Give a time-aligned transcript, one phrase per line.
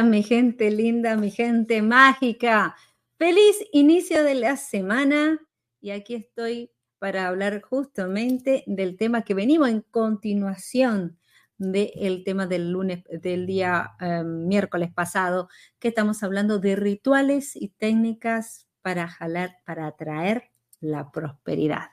[0.00, 2.74] Mi gente linda, mi gente mágica.
[3.18, 5.38] Feliz inicio de la semana
[5.82, 11.18] y aquí estoy para hablar justamente del tema que venimos en continuación
[11.58, 17.68] del tema del lunes, del día em, miércoles pasado, que estamos hablando de rituales y
[17.68, 20.50] técnicas para jalar, para atraer
[20.80, 21.90] la prosperidad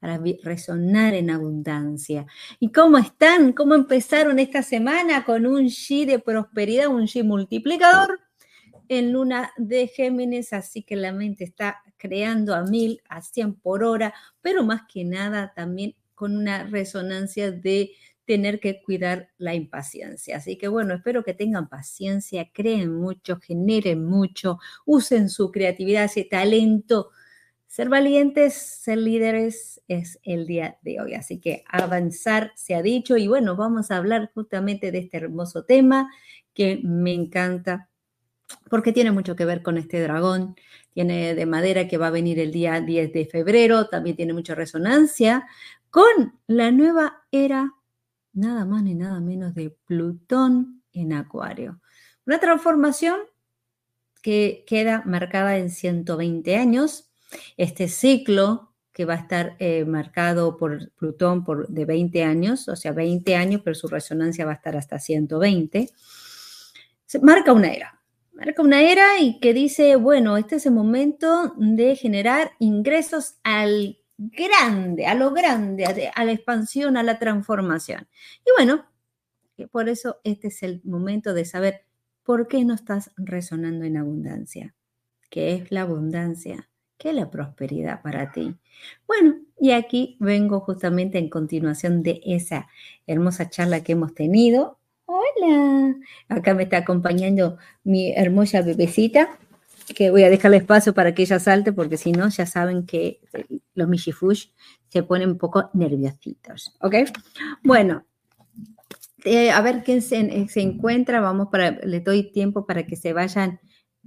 [0.00, 2.26] para resonar en abundancia.
[2.58, 3.52] ¿Y cómo están?
[3.52, 8.18] ¿Cómo empezaron esta semana con un G de prosperidad, un G multiplicador?
[8.88, 13.84] En luna de Géminis, así que la mente está creando a mil, a cien por
[13.84, 17.92] hora, pero más que nada también con una resonancia de
[18.24, 20.36] tener que cuidar la impaciencia.
[20.36, 26.24] Así que bueno, espero que tengan paciencia, creen mucho, generen mucho, usen su creatividad, ese
[26.24, 27.10] talento
[27.70, 31.14] ser valientes, ser líderes es el día de hoy.
[31.14, 35.64] Así que avanzar se ha dicho y bueno, vamos a hablar justamente de este hermoso
[35.64, 36.10] tema
[36.52, 37.88] que me encanta
[38.68, 40.56] porque tiene mucho que ver con este dragón.
[40.92, 44.56] Tiene de madera que va a venir el día 10 de febrero, también tiene mucha
[44.56, 45.46] resonancia
[45.90, 47.72] con la nueva era,
[48.32, 51.80] nada más ni nada menos de Plutón en Acuario.
[52.26, 53.20] Una transformación
[54.22, 57.09] que queda marcada en 120 años
[57.56, 62.76] este ciclo que va a estar eh, marcado por Plutón por, de 20 años, o
[62.76, 65.90] sea, 20 años, pero su resonancia va a estar hasta 120,
[67.22, 68.00] marca una era.
[68.32, 73.98] Marca una era y que dice, bueno, este es el momento de generar ingresos al
[74.16, 78.08] grande, a lo grande, a, a la expansión, a la transformación.
[78.46, 78.86] Y bueno,
[79.70, 81.84] por eso este es el momento de saber
[82.22, 84.74] por qué no estás resonando en abundancia.
[85.30, 86.69] ¿Qué es la abundancia?
[87.00, 88.54] ¿Qué la prosperidad para ti?
[89.06, 92.68] Bueno, y aquí vengo justamente en continuación de esa
[93.06, 94.78] hermosa charla que hemos tenido.
[95.06, 95.96] Hola,
[96.28, 99.30] acá me está acompañando mi hermosa bebecita,
[99.96, 103.22] que voy a dejarle espacio para que ella salte, porque si no, ya saben que
[103.72, 104.48] los Mishifush
[104.90, 106.96] se ponen un poco nerviositos, ¿ok?
[107.64, 108.04] Bueno,
[109.24, 113.14] eh, a ver quién se, se, encuentra, vamos para, le doy tiempo para que se
[113.14, 113.58] vayan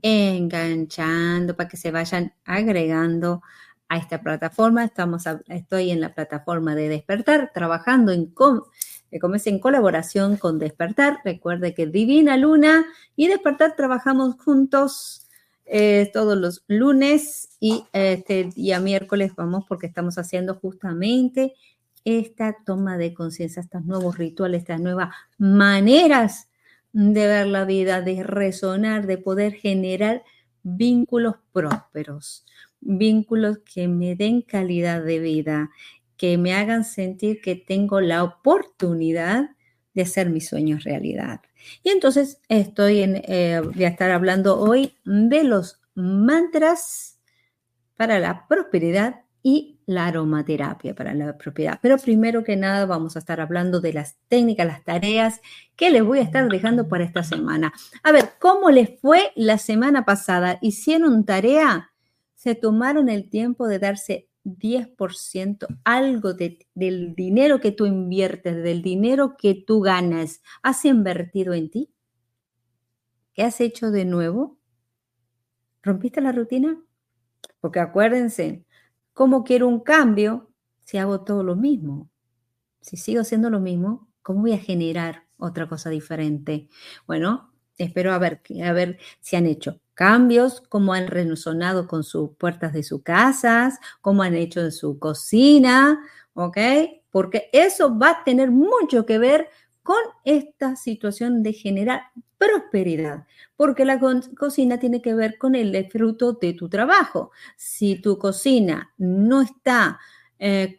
[0.03, 3.41] enganchando para que se vayan agregando
[3.87, 4.83] a esta plataforma.
[4.83, 8.33] Estamos estoy en la plataforma de Despertar, trabajando en,
[9.11, 11.19] eh, en colaboración con Despertar.
[11.23, 12.85] Recuerde que Divina Luna
[13.15, 15.29] y Despertar trabajamos juntos
[15.65, 21.53] eh, todos los lunes y este día miércoles vamos porque estamos haciendo justamente
[22.03, 26.49] esta toma de conciencia, estos nuevos rituales, estas nuevas maneras
[26.93, 30.23] de ver la vida, de resonar, de poder generar
[30.61, 32.45] vínculos prósperos,
[32.79, 35.71] vínculos que me den calidad de vida,
[36.15, 39.49] que me hagan sentir que tengo la oportunidad
[39.93, 41.41] de hacer mis sueños realidad.
[41.83, 47.19] Y entonces estoy eh, voy a estar hablando hoy de los mantras
[47.95, 51.79] para la prosperidad y la aromaterapia para la propiedad.
[51.81, 55.41] Pero primero que nada vamos a estar hablando de las técnicas, las tareas
[55.75, 57.73] que les voy a estar dejando para esta semana.
[58.03, 60.59] A ver, ¿cómo les fue la semana pasada?
[60.61, 61.91] ¿Hicieron tarea?
[62.35, 69.35] ¿Se tomaron el tiempo de darse 10%, algo del dinero que tú inviertes, del dinero
[69.37, 71.89] que tú ganas, has invertido en ti?
[73.33, 74.57] ¿Qué has hecho de nuevo?
[75.81, 76.79] ¿Rompiste la rutina?
[77.59, 78.65] Porque acuérdense,
[79.13, 80.49] ¿cómo quiero un cambio
[80.85, 82.09] si hago todo lo mismo?
[82.81, 86.69] Si sigo haciendo lo mismo, ¿cómo voy a generar otra cosa diferente?
[87.07, 92.31] Bueno, espero a ver, a ver si han hecho cambios, cómo han resonado con sus
[92.37, 95.99] puertas de sus casas, cómo han hecho en su cocina,
[96.33, 96.57] ¿ok?
[97.11, 99.49] Porque eso va a tener mucho que ver
[99.83, 102.03] con esta situación de generar
[102.37, 103.25] prosperidad,
[103.55, 103.99] porque la
[104.37, 107.31] cocina tiene que ver con el fruto de tu trabajo.
[107.57, 109.99] Si tu cocina no está
[110.39, 110.75] eh,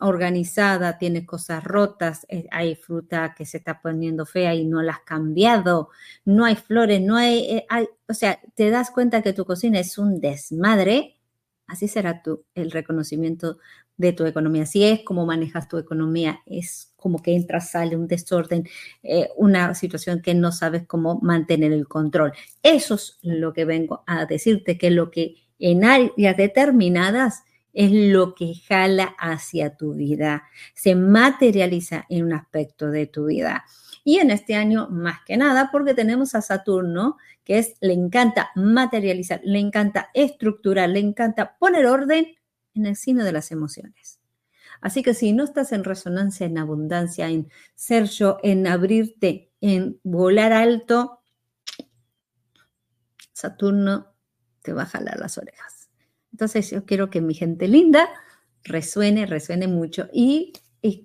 [0.00, 4.92] organizada, tienes cosas rotas, eh, hay fruta que se está poniendo fea y no la
[4.94, 5.90] has cambiado,
[6.24, 9.96] no hay flores, no eh, hay, o sea, te das cuenta que tu cocina es
[9.98, 11.20] un desmadre,
[11.68, 13.58] así será tu, el reconocimiento
[13.96, 14.66] de tu economía.
[14.66, 18.68] Si es como manejas tu economía, es como que entra, sale un desorden,
[19.36, 22.32] una situación que no sabes cómo mantener el control.
[22.62, 28.34] Eso es lo que vengo a decirte, que lo que en áreas determinadas es lo
[28.34, 30.44] que jala hacia tu vida,
[30.74, 33.64] se materializa en un aspecto de tu vida.
[34.02, 38.50] Y en este año, más que nada, porque tenemos a Saturno, que es, le encanta
[38.54, 42.26] materializar, le encanta estructurar, le encanta poner orden
[42.76, 44.20] en el signo de las emociones.
[44.80, 49.98] Así que si no estás en resonancia, en abundancia, en ser yo, en abrirte, en
[50.04, 51.20] volar alto,
[53.32, 54.14] Saturno
[54.62, 55.88] te va a jalar las orejas.
[56.32, 58.08] Entonces yo quiero que mi gente linda
[58.64, 60.52] resuene, resuene mucho y,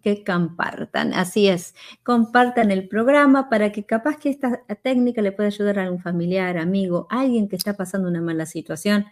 [0.03, 1.13] que compartan.
[1.15, 1.73] Así es,
[2.03, 6.59] compartan el programa para que capaz que esta técnica le pueda ayudar a un familiar,
[6.59, 9.05] amigo, alguien que está pasando una mala situación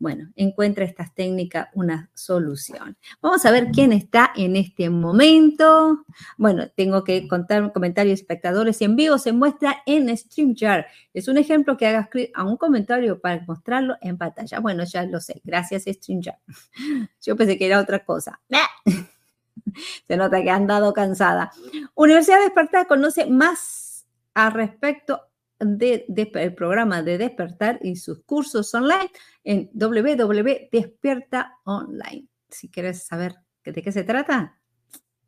[0.00, 2.96] bueno, encuentra estas técnicas una solución.
[3.20, 6.06] Vamos a ver quién está en este momento.
[6.38, 10.86] Bueno, tengo que contar comentarios espectadores y en vivo se muestra en StreamYard.
[11.12, 14.58] Es un ejemplo que hagas clic a un comentario para mostrarlo en pantalla.
[14.60, 15.42] Bueno, ya lo sé.
[15.44, 16.38] Gracias, StreamYard.
[17.20, 18.40] Yo pensé que era otra cosa.
[20.08, 21.52] Se nota que han dado cansada.
[21.94, 25.29] Universidad de Esparta conoce más al respecto
[25.60, 29.10] del programa de despertar y sus cursos online
[29.44, 32.28] en www.despierta online.
[32.48, 34.58] Si quieres saber de qué se trata,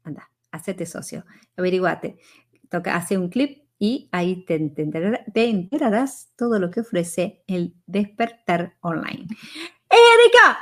[0.02, 1.24] anda, hacete socio,
[1.56, 2.16] averiguate,
[2.68, 8.76] toca, hace un clip y ahí te, te enterarás todo lo que ofrece el despertar
[8.80, 9.26] online.
[9.90, 10.58] Erika,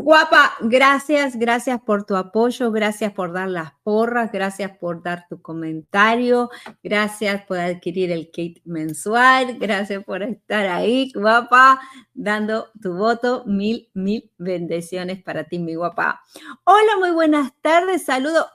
[0.00, 5.42] Guapa, gracias, gracias por tu apoyo, gracias por dar las porras, gracias por dar tu
[5.42, 6.50] comentario,
[6.84, 11.80] gracias por adquirir el kit mensual, gracias por estar ahí, guapa,
[12.14, 13.42] dando tu voto.
[13.46, 16.22] Mil, mil bendiciones para ti, mi guapa.
[16.62, 18.46] Hola, muy buenas tardes, saludo.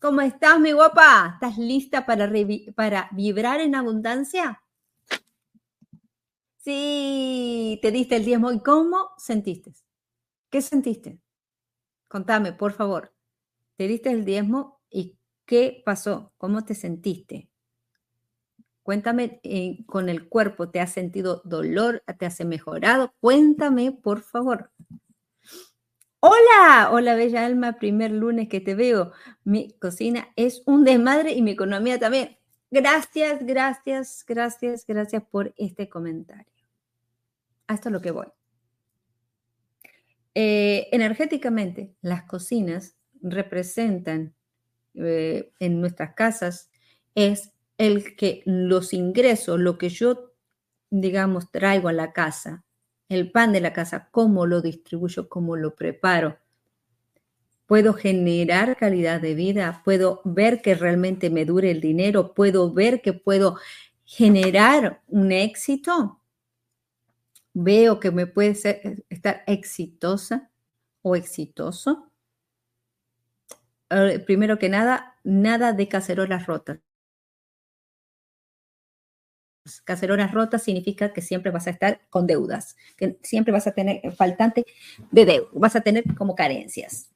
[0.00, 1.34] ¿Cómo estás, mi guapa?
[1.34, 2.28] ¿Estás lista para,
[2.74, 4.60] para vibrar en abundancia?
[6.56, 8.50] Sí, te diste el diezmo.
[8.50, 9.72] ¿Y cómo sentiste?
[10.52, 11.18] ¿Qué sentiste?
[12.08, 13.14] Contame, por favor.
[13.76, 15.16] ¿Te diste el diezmo y
[15.46, 16.34] qué pasó?
[16.36, 17.48] ¿Cómo te sentiste?
[18.82, 22.04] Cuéntame eh, con el cuerpo, ¿te has sentido dolor?
[22.18, 23.14] ¿Te has mejorado?
[23.18, 24.70] Cuéntame, por favor.
[26.20, 29.12] Hola, hola bella alma, primer lunes que te veo.
[29.44, 32.36] Mi cocina es un desmadre y mi economía también.
[32.70, 36.52] Gracias, gracias, gracias, gracias por este comentario.
[37.66, 38.26] Hasta lo que voy.
[40.34, 44.34] Eh, energéticamente, las cocinas representan
[44.94, 46.70] eh, en nuestras casas
[47.14, 50.32] es el que los ingresos, lo que yo,
[50.90, 52.64] digamos, traigo a la casa,
[53.08, 56.38] el pan de la casa, cómo lo distribuyo, cómo lo preparo.
[57.66, 63.02] Puedo generar calidad de vida, puedo ver que realmente me dure el dinero, puedo ver
[63.02, 63.56] que puedo
[64.04, 66.21] generar un éxito
[67.54, 70.50] veo que me puede ser, eh, estar exitosa
[71.02, 72.10] o exitoso,
[73.90, 76.80] eh, primero que nada, nada de cacerolas rotas.
[79.84, 84.00] Cacerolas rotas significa que siempre vas a estar con deudas, que siempre vas a tener
[84.12, 84.64] faltante
[85.12, 87.10] de deuda, vas a tener como carencias.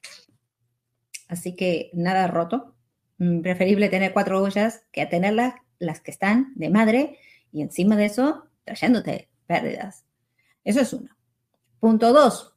[1.27, 2.73] Así que nada roto.
[3.17, 7.19] Mm, preferible tener cuatro ollas que tenerlas las que están de madre
[7.51, 10.06] y encima de eso trayéndote pérdidas.
[10.67, 11.09] Eso es uno.
[11.79, 12.53] Punto dos,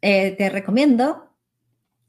[0.00, 1.28] eh, te recomiendo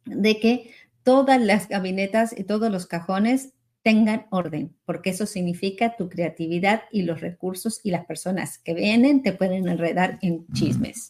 [0.03, 6.09] de que todas las gabinetas y todos los cajones tengan orden, porque eso significa tu
[6.09, 11.09] creatividad y los recursos y las personas que vienen te pueden enredar en chismes.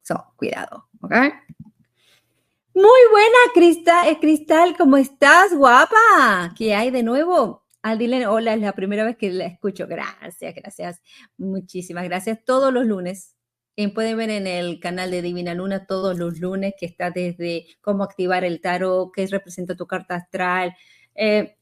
[0.00, 1.12] So, cuidado, ¿ok?
[2.74, 6.54] Muy buena, Cristal, eh, Cristal, ¿cómo estás, guapa?
[6.56, 7.61] ¿Qué hay de nuevo?
[7.82, 9.86] Aldile, hola, es la primera vez que la escucho.
[9.88, 11.02] Gracias, gracias.
[11.36, 12.44] Muchísimas gracias.
[12.44, 13.36] Todos los lunes.
[13.94, 18.04] Pueden ver en el canal de Divina Luna todos los lunes que está desde cómo
[18.04, 20.76] activar el tarot, qué representa tu carta astral,
[21.14, 21.56] eh,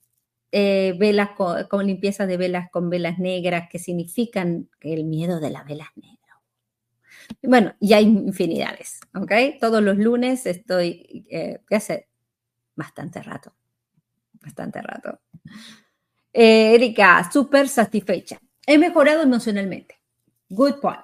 [0.51, 5.65] eh, velas con, limpieza de velas con velas negras, que significan el miedo de las
[5.65, 6.19] velas negras.
[7.43, 9.33] Bueno, y hay infinidades, ¿ok?
[9.61, 12.09] Todos los lunes estoy, eh, ¿qué hace?
[12.75, 13.55] Bastante rato,
[14.43, 15.21] bastante rato.
[16.33, 18.39] Eh, Erika, súper satisfecha.
[18.67, 19.97] He mejorado emocionalmente.
[20.49, 21.01] Good point.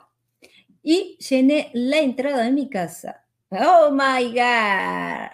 [0.83, 3.25] Y llené la entrada de mi casa.
[3.51, 5.31] Oh my God.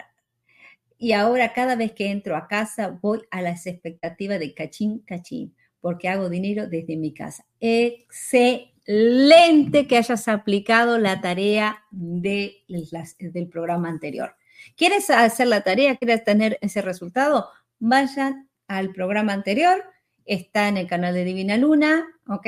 [0.97, 5.53] Y ahora cada vez que entro a casa voy a las expectativas de cachín, cachín,
[5.81, 7.45] porque hago dinero desde mi casa.
[7.59, 8.65] Excelente
[9.85, 14.35] que hayas aplicado la tarea de del programa anterior.
[14.77, 15.97] ¿Quieres hacer la tarea?
[15.97, 17.49] ¿Quieres tener ese resultado?
[17.79, 19.83] Vayan al programa anterior.
[20.25, 22.47] Está en el canal de Divina Luna, ¿ok?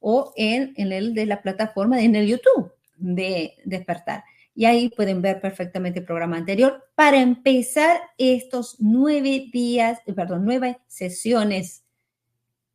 [0.00, 5.22] O en, en el de la plataforma, en el YouTube de Despertar y ahí pueden
[5.22, 11.84] ver perfectamente el programa anterior para empezar estos nueve días, eh, perdón, nueve sesiones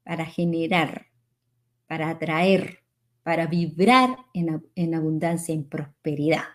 [0.04, 1.08] para generar,
[1.86, 2.80] para atraer,
[3.24, 6.46] para vibrar en, abundancia, en prosperidad.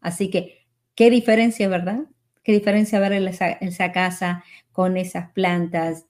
[0.00, 2.04] Así que, ¿qué diferencia, verdad?
[2.42, 6.06] ¿Qué diferencia ver esa, esa casa con esas plantas?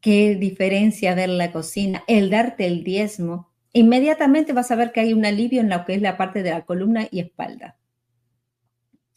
[0.00, 2.04] ¿Qué diferencia ver la cocina?
[2.06, 5.94] El darte el diezmo inmediatamente vas a ver que hay un alivio en lo que
[5.94, 7.76] es la parte de la columna y espalda.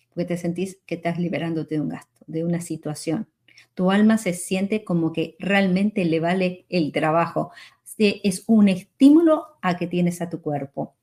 [0.09, 3.27] Porque te sentís que estás liberándote de un gasto, de una situación.
[3.75, 7.51] Tu alma se siente como que realmente le vale el trabajo.
[7.97, 10.95] Es un estímulo a que tienes a tu cuerpo.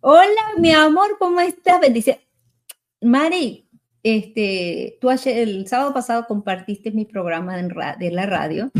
[0.00, 1.80] Hola, mi amor, ¿cómo estás?
[1.80, 2.29] Bendice.
[3.00, 3.68] Mari,
[4.02, 8.70] este, tú ayer, el sábado pasado compartiste mi programa de la radio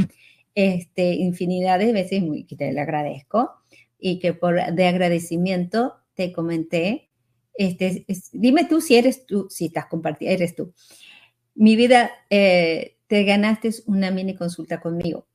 [0.55, 3.63] este, infinidad de veces, muy, que te le agradezco,
[3.99, 7.11] y que por de agradecimiento te comenté,
[7.55, 10.73] este, dime tú si eres tú, si estás compartiendo, eres tú.
[11.55, 15.27] Mi vida, eh, te ganaste una mini consulta conmigo.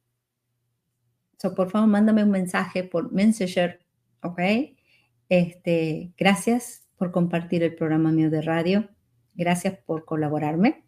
[1.38, 3.80] So, por favor, mándame un mensaje por Messenger,
[4.22, 4.39] ¿ok?
[5.30, 8.90] Este, gracias por compartir el programa mío de radio.
[9.34, 10.84] Gracias por colaborarme.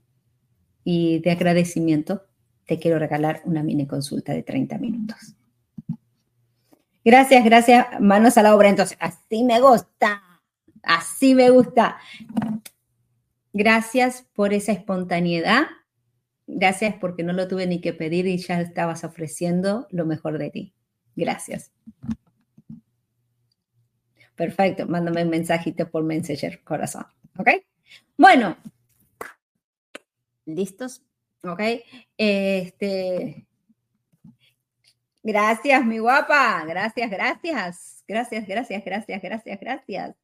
[0.83, 2.23] Y de agradecimiento,
[2.65, 5.35] te quiero regalar una mini consulta de 30 minutos.
[7.03, 7.87] Gracias, gracias.
[7.99, 8.69] Manos a la obra.
[8.69, 10.21] Entonces, así me gusta.
[10.83, 11.97] Así me gusta.
[13.53, 15.67] Gracias por esa espontaneidad.
[16.47, 20.49] Gracias porque no lo tuve ni que pedir y ya estabas ofreciendo lo mejor de
[20.49, 20.73] ti.
[21.15, 21.71] Gracias.
[24.37, 24.87] Perfecto.
[24.87, 27.05] Mándame un mensajito por Messenger, corazón.
[27.37, 27.49] ¿Ok?
[28.17, 28.55] Bueno.
[30.45, 31.01] ¿Listos?
[31.43, 31.61] ¿ok?
[32.17, 33.45] Este,
[35.23, 40.15] gracias, mi guapa, gracias, gracias, gracias, gracias, gracias, gracias, gracias.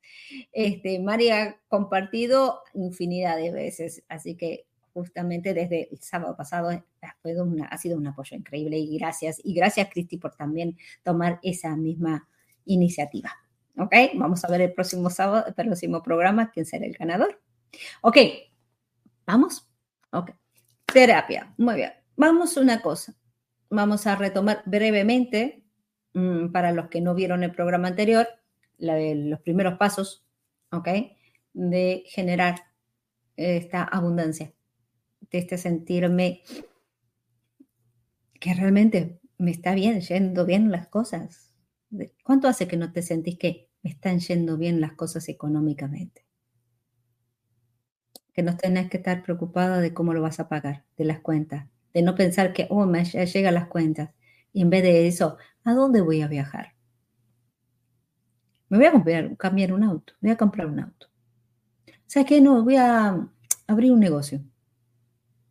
[0.52, 7.78] Este, María ha compartido infinidad de veces, así que justamente desde el sábado pasado ha
[7.78, 9.42] sido un apoyo increíble y gracias.
[9.44, 12.28] Y gracias, Cristi, por también tomar esa misma
[12.66, 13.43] iniciativa.
[13.78, 13.94] ¿Ok?
[14.16, 17.42] Vamos a ver el próximo sábado, el próximo programa, quién será el ganador.
[18.02, 18.18] Ok,
[19.26, 19.68] ¿vamos?
[20.12, 20.32] Ok.
[20.86, 21.54] Terapia.
[21.58, 21.94] Muy bien.
[22.16, 23.16] Vamos una cosa.
[23.70, 25.64] Vamos a retomar brevemente,
[26.14, 28.28] mm, para los que no vieron el programa anterior,
[28.78, 30.26] los primeros pasos,
[30.72, 30.88] ¿ok?
[31.54, 32.56] De generar
[33.36, 34.54] esta abundancia,
[35.32, 36.44] de este sentirme
[38.40, 41.53] que realmente me está bien, yendo bien las cosas.
[42.24, 46.24] ¿Cuánto hace que no te sentís que me están yendo bien las cosas económicamente?
[48.34, 51.68] que no tenés que estar preocupada de cómo lo vas a pagar, de las cuentas,
[51.94, 54.10] de no pensar que, oh, me llegan las cuentas.
[54.52, 56.74] Y en vez de eso, ¿a dónde voy a viajar?
[58.70, 61.08] Me voy a comprar, cambiar un auto, voy a comprar un auto.
[62.08, 62.42] ¿Sabes qué?
[62.42, 63.28] No, voy a
[63.68, 64.42] abrir un negocio.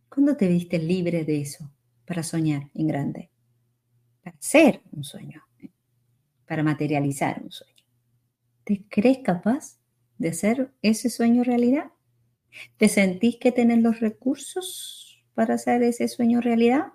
[0.08, 1.70] ¿Cuándo te viste libre de eso
[2.04, 3.30] para soñar en grande?
[4.22, 5.42] Para hacer un sueño,
[6.52, 7.82] para materializar un sueño.
[8.64, 9.78] ¿Te crees capaz
[10.18, 11.92] de hacer ese sueño realidad?
[12.76, 16.92] ¿Te sentís que tenés los recursos para hacer ese sueño realidad?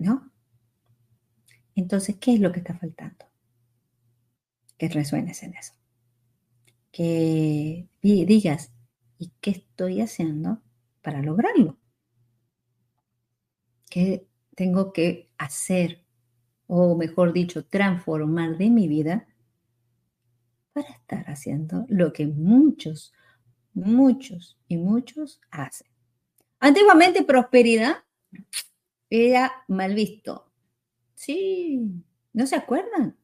[0.00, 0.32] ¿No?
[1.76, 3.24] Entonces, ¿qué es lo que está faltando?
[4.76, 5.74] que resuenes en eso.
[6.90, 8.72] Que digas,
[9.16, 10.60] ¿y qué estoy haciendo
[11.02, 11.78] para lograrlo?
[13.88, 14.26] ¿Qué
[14.56, 16.01] tengo que hacer,
[16.74, 19.28] o mejor dicho, transformar de mi vida
[20.72, 23.12] para estar haciendo lo que muchos,
[23.74, 25.88] muchos y muchos hacen?
[26.60, 27.96] Antiguamente prosperidad
[29.10, 30.50] era mal visto.
[31.14, 31.92] Sí,
[32.32, 33.18] ¿no se acuerdan?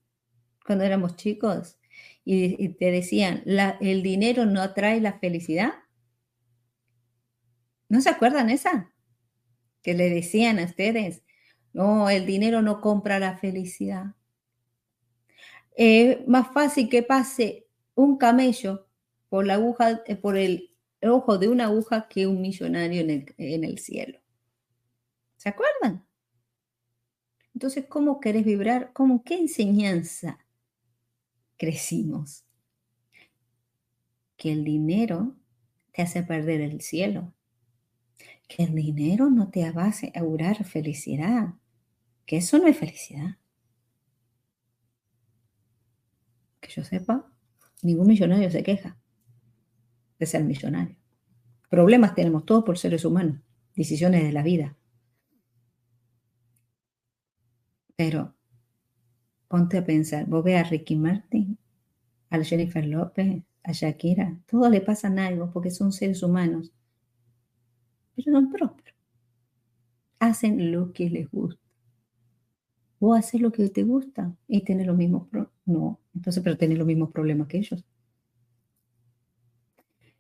[0.67, 1.79] Cuando éramos chicos
[2.27, 3.43] y, te decían,
[3.81, 5.73] el dinero no atrae la felicidad.
[7.89, 8.93] ¿No se acuerdan esa?
[9.81, 11.23] Que le decían a ustedes,
[11.79, 14.17] no, el dinero no compra la felicidad.
[15.77, 18.89] Es más fácil que pase un camello
[19.29, 23.35] por la aguja, eh, por el ojo de una aguja que un millonario en el,
[23.39, 24.19] en el cielo.
[25.37, 26.05] ¿Se acuerdan?
[27.55, 28.93] Entonces, ¿cómo querés vibrar?
[28.93, 30.45] ¿Cómo qué enseñanza
[31.57, 32.45] crecimos?
[34.37, 35.37] Que el dinero
[35.93, 37.33] te hace perder el cielo.
[38.49, 41.55] Que el dinero no te va a asegurar felicidad.
[42.29, 43.39] Que eso no es felicidad.
[46.61, 47.27] Que yo sepa,
[47.83, 48.99] ningún millonario se queja
[50.19, 50.95] de ser millonario.
[51.71, 53.41] Problemas tenemos todos por seres humanos,
[53.75, 54.77] decisiones de la vida.
[57.97, 58.35] Pero
[59.49, 61.59] ponte a pensar, vos ve a Ricky Martin,
[62.29, 66.75] a Jennifer López, a Shakira, todos le pasan algo porque son seres humanos,
[68.15, 69.01] pero son prósperos.
[70.19, 71.68] Hacen lo que les gusta.
[73.01, 75.55] Vos haces lo que te gusta y tenés los mismos problemas.
[75.67, 77.85] No, entonces, pero tenés los mismos problemas que ellos.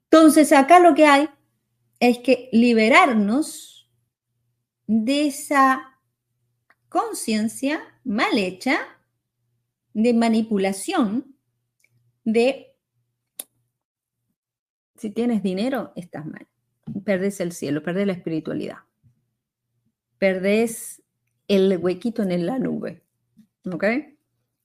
[0.05, 1.29] Entonces, acá lo que hay
[2.01, 3.91] es que liberarnos
[4.87, 5.99] de esa
[6.89, 8.79] conciencia mal hecha
[9.93, 11.37] de manipulación
[12.25, 12.69] de
[14.97, 16.47] si tienes dinero, estás mal.
[17.05, 18.79] Perdés el cielo, perdés la espiritualidad.
[20.19, 21.03] Perdés
[21.49, 23.02] el huequito en la nube.
[23.70, 23.85] ¿Ok?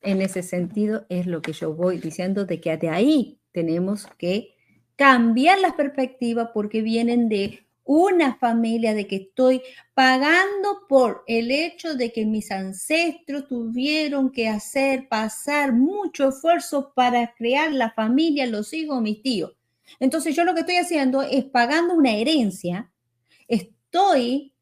[0.01, 4.55] En ese sentido es lo que yo voy diciendo de que de ahí tenemos que
[4.95, 9.61] cambiar la perspectiva porque vienen de una familia, de que estoy
[9.93, 17.33] pagando por el hecho de que mis ancestros tuvieron que hacer pasar mucho esfuerzo para
[17.33, 19.53] crear la familia, los hijos, mis tíos.
[19.99, 22.91] Entonces yo lo que estoy haciendo es pagando una herencia,
[23.47, 24.52] estoy,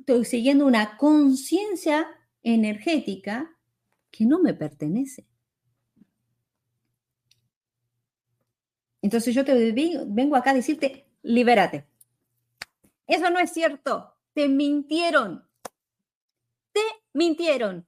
[0.00, 2.06] estoy siguiendo una conciencia
[2.42, 3.56] energética
[4.10, 5.26] que no me pertenece.
[9.02, 9.72] Entonces yo te
[10.06, 11.86] vengo acá a decirte, libérate.
[13.06, 14.14] Eso no es cierto.
[14.34, 15.48] Te mintieron.
[16.72, 16.80] Te
[17.12, 17.86] mintieron.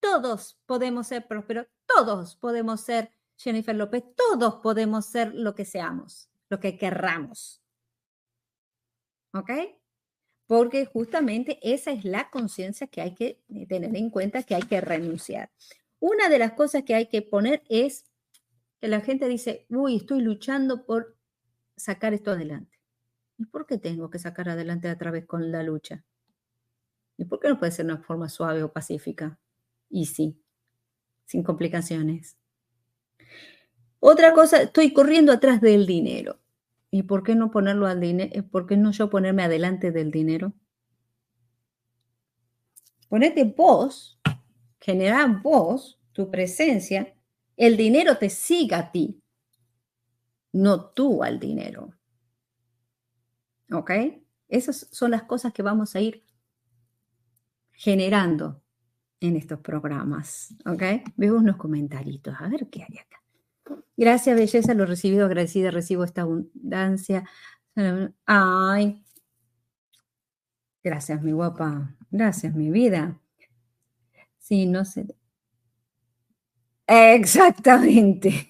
[0.00, 1.66] Todos podemos ser prósperos.
[1.86, 4.04] Todos podemos ser Jennifer López.
[4.16, 7.60] Todos podemos ser lo que seamos, lo que querramos.
[9.34, 9.50] ¿Ok?
[10.52, 14.82] Porque justamente esa es la conciencia que hay que tener en cuenta, que hay que
[14.82, 15.50] renunciar.
[15.98, 18.04] Una de las cosas que hay que poner es
[18.78, 21.16] que la gente dice, uy, estoy luchando por
[21.74, 22.78] sacar esto adelante.
[23.38, 26.04] ¿Y por qué tengo que sacar adelante a través con la lucha?
[27.16, 29.38] ¿Y por qué no puede ser una forma suave o pacífica?
[29.88, 30.38] Y sí,
[31.24, 32.36] sin complicaciones.
[34.00, 36.41] Otra cosa, estoy corriendo atrás del dinero.
[36.94, 38.30] ¿Y por qué no ponerlo al dinero?
[38.34, 40.52] Eh, ¿Por qué no yo ponerme adelante del dinero?
[43.08, 44.20] Ponete vos,
[44.78, 47.14] genera vos tu presencia,
[47.56, 49.22] el dinero te siga a ti,
[50.52, 51.94] no tú al dinero.
[53.72, 53.90] ¿Ok?
[54.48, 56.22] Esas son las cosas que vamos a ir
[57.72, 58.62] generando
[59.18, 60.54] en estos programas.
[60.66, 60.82] ¿Ok?
[61.16, 62.20] Veo unos comentarios.
[62.38, 63.21] A ver qué hay acá.
[63.96, 67.24] Gracias, belleza, lo recibido, agradecida, recibo esta abundancia.
[68.26, 69.04] Ay.
[70.82, 71.94] Gracias, mi guapa.
[72.10, 73.20] Gracias, mi vida.
[74.38, 75.06] Sí, no sé.
[76.86, 78.48] Exactamente.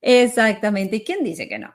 [0.00, 1.02] Exactamente.
[1.02, 1.74] ¿Quién dice que no?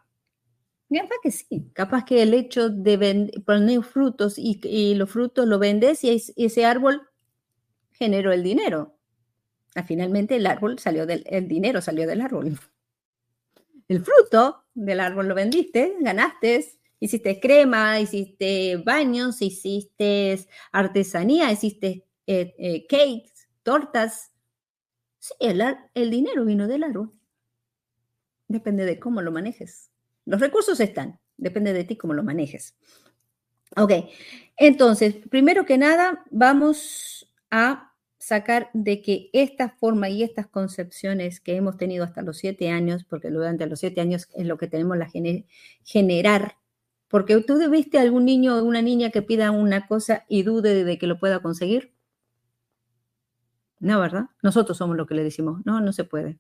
[0.90, 6.04] Capaz que sí, capaz que el hecho de poner frutos y, los frutos lo vendes
[6.04, 7.08] y, ese árbol
[7.94, 8.98] generó el dinero.
[9.76, 12.60] Ah, finalmente el árbol salió del el dinero salió del árbol.
[13.88, 16.66] El fruto del árbol lo vendiste, ganaste,
[17.00, 20.40] hiciste crema, hiciste baños, hiciste
[20.72, 24.32] artesanía, hiciste eh, eh, cakes, tortas.
[25.20, 25.62] Sí, el,
[25.94, 27.12] el dinero vino del árbol.
[28.48, 29.92] Depende de cómo lo manejes.
[30.26, 32.76] Los recursos están, depende de ti cómo lo manejes.
[33.78, 33.92] Ok,
[34.58, 37.90] entonces, primero que nada, vamos a
[38.22, 43.04] sacar de que esta forma y estas concepciones que hemos tenido hasta los siete años,
[43.04, 45.10] porque durante los siete años es lo que tenemos la
[45.84, 46.58] generar,
[47.08, 50.84] porque tú viste a algún niño o una niña que pida una cosa y dude
[50.84, 51.96] de que lo pueda conseguir.
[53.80, 54.26] No, ¿verdad?
[54.44, 56.38] Nosotros somos los que le decimos, no, no se puede.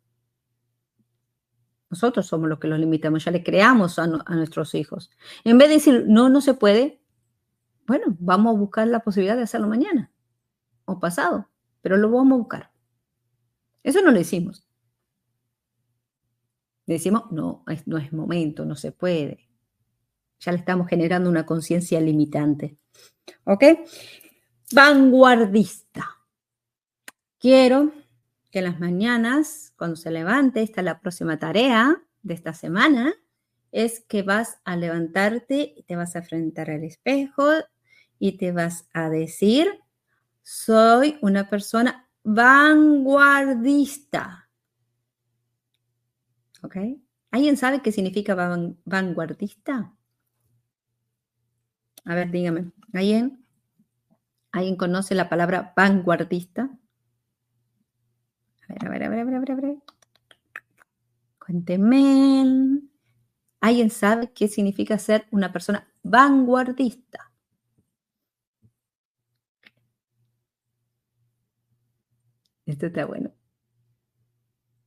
[1.89, 5.09] Nosotros somos los que los limitamos, ya le creamos a, a nuestros hijos.
[5.43, 7.01] En vez de decir, no, no se puede,
[7.87, 10.11] bueno, vamos a buscar la posibilidad de hacerlo mañana
[10.85, 11.50] o pasado
[11.81, 12.71] pero lo vamos a buscar.
[13.83, 14.67] Eso no lo decimos.
[16.85, 19.49] Decimos, no, no es momento, no se puede.
[20.39, 22.77] Ya le estamos generando una conciencia limitante.
[23.45, 23.63] ¿Ok?
[24.73, 26.17] Vanguardista.
[27.39, 27.91] Quiero
[28.51, 33.13] que en las mañanas, cuando se levante, esta es la próxima tarea de esta semana,
[33.71, 37.45] es que vas a levantarte te vas a enfrentar al espejo
[38.19, 39.67] y te vas a decir,
[40.41, 44.49] soy una persona vanguardista.
[46.63, 46.77] ¿Ok?
[47.31, 48.35] ¿Alguien sabe qué significa
[48.85, 49.93] vanguardista?
[52.05, 52.71] A ver, dígame.
[52.93, 53.45] ¿Alguien?
[54.51, 56.69] ¿Alguien conoce la palabra vanguardista?
[58.67, 59.51] A ver, a ver, a ver, a ver, a ver.
[59.51, 59.77] A ver.
[61.39, 62.81] Cuénteme.
[63.61, 67.30] ¿Alguien sabe qué significa ser una persona vanguardista?
[72.65, 73.31] Esto está bueno.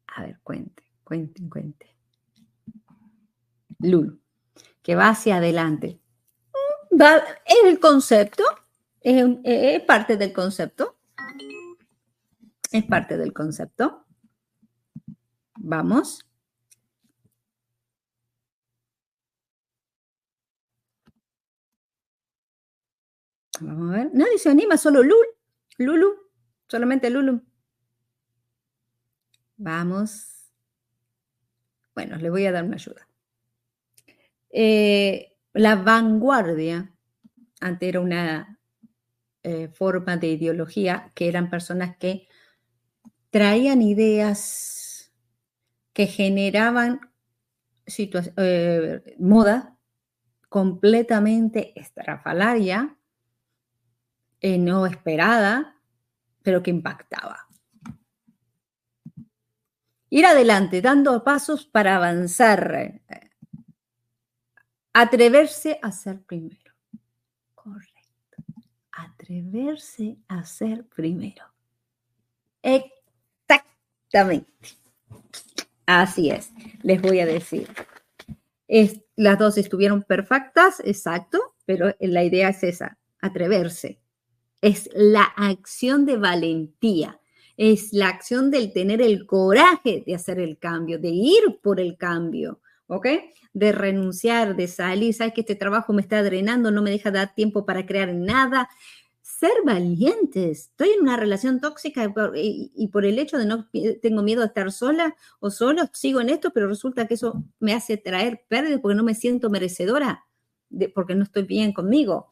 [0.07, 1.97] A ver, cuente, cuente, cuente.
[3.81, 4.21] Lulu,
[4.83, 6.01] que va hacia adelante.
[6.93, 7.01] Mm,
[7.45, 8.45] es el concepto,
[9.01, 10.97] es, parte del concepto.
[12.71, 14.05] Es parte del concepto.
[15.57, 16.25] Vamos.
[23.61, 24.11] Vamos a ver.
[24.13, 25.27] Nadie se anima, solo Lulu.
[25.79, 26.15] Lulu,
[26.69, 27.43] solamente Lulu.
[29.65, 30.53] Vamos.
[31.95, 33.09] Bueno, le voy a dar una ayuda.
[34.51, 36.95] Eh, la vanguardia,
[37.61, 38.61] antes era una
[39.43, 42.29] eh, forma de ideología que eran personas que
[43.31, 45.11] traían ideas
[45.95, 47.01] que generaban
[48.37, 49.79] eh, moda
[50.51, 52.99] completamente estrafalaria,
[54.43, 55.81] no esperada,
[56.43, 57.49] pero que impactaba.
[60.15, 63.03] Ir adelante, dando pasos para avanzar.
[64.93, 66.73] Atreverse a ser primero.
[67.53, 68.45] Correcto.
[68.93, 71.45] Atreverse a ser primero.
[72.63, 74.69] Exactamente.
[75.85, 76.53] Así es.
[76.85, 77.69] Les voy a decir.
[79.17, 84.01] las dos estuvieron perfectas, exacto, pero la idea es esa, atreverse.
[84.61, 87.21] Es la acción de valentía
[87.57, 91.97] es la acción del tener el coraje de hacer el cambio, de ir por el
[91.97, 93.07] cambio, ¿ok?
[93.53, 97.35] De renunciar, de salir, sabes que este trabajo me está drenando, no me deja dar
[97.35, 98.69] tiempo para crear nada.
[99.23, 100.71] Ser valientes.
[100.71, 103.69] Estoy en una relación tóxica y, por el hecho de no
[104.03, 107.73] tengo miedo de estar sola o solo, sigo en esto, pero resulta que eso me
[107.73, 110.25] hace traer pérdidas porque no me siento merecedora,
[110.69, 112.29] de, porque no estoy bien conmigo.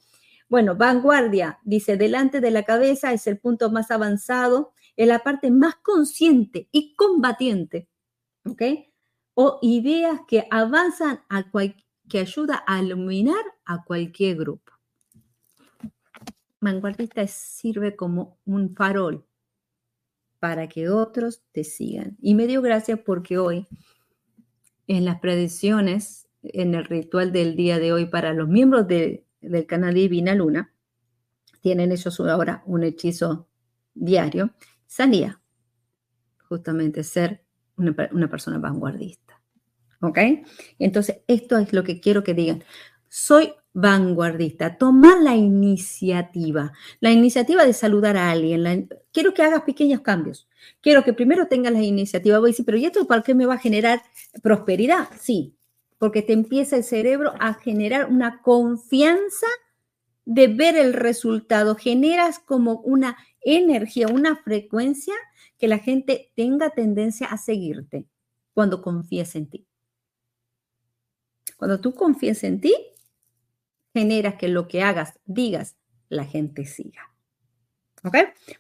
[0.48, 5.50] Bueno, vanguardia, dice, delante de la cabeza es el punto más avanzado es la parte
[5.50, 7.88] más consciente y combatiente,
[8.44, 8.62] ¿ok?
[9.34, 11.50] O ideas que avanzan, a
[12.08, 14.72] que ayuda a iluminar a cualquier grupo.
[16.60, 19.24] Vanguardista sirve como un farol
[20.38, 22.16] para que otros te sigan.
[22.20, 23.66] Y me dio gracia porque hoy,
[24.86, 29.94] en las predicciones, en el ritual del día de hoy para los miembros del canal
[29.94, 30.72] Divina Luna,
[31.60, 33.48] tienen ellos ahora un hechizo
[33.94, 34.52] diario
[34.92, 35.40] salía
[36.48, 37.42] justamente ser
[37.76, 39.40] una, persona vanguardista.
[40.02, 40.18] ¿Ok?
[40.78, 42.62] Entonces, esto es lo que quiero que digan.
[43.08, 48.90] Soy vanguardista, tomar la iniciativa, la iniciativa de saludar a alguien.
[49.12, 50.46] quiero que hagas pequeños cambios.
[50.82, 52.38] Quiero que primero tengas la iniciativa.
[52.38, 54.02] Voy a decir, pero ¿y esto para qué me va a generar
[54.42, 55.08] prosperidad?
[55.18, 55.56] Sí,
[55.96, 59.46] porque te empieza el cerebro a generar una confianza
[60.24, 61.74] de ver el resultado.
[61.74, 65.14] Generas como una energía, una frecuencia
[65.58, 68.06] que la gente tenga tendencia a seguirte
[68.54, 69.66] cuando confíes en ti.
[71.56, 72.74] Cuando tú confíes en ti,
[73.92, 75.76] generas que lo que hagas, digas,
[76.08, 77.12] la gente siga.
[78.04, 78.16] ¿Ok?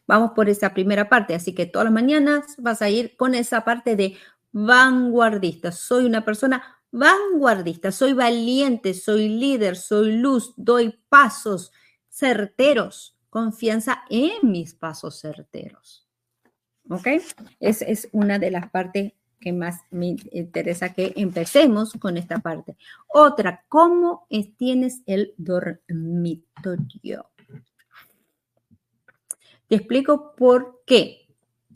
[0.06, 1.34] Vamos por esa primera parte.
[1.34, 4.16] Así que todas las mañanas vas a ir con esa parte de
[4.52, 5.72] vanguardista.
[5.72, 11.72] Soy una persona vanguardista, soy valiente, soy líder, soy luz, doy pasos
[12.08, 16.06] certeros confianza en mis pasos certeros.
[16.90, 17.06] ¿Ok?
[17.60, 22.76] Esa es una de las partes que más me interesa que empecemos con esta parte.
[23.08, 24.26] Otra, ¿cómo
[24.58, 27.30] tienes el dormitorio?
[29.66, 31.21] Te explico por qué.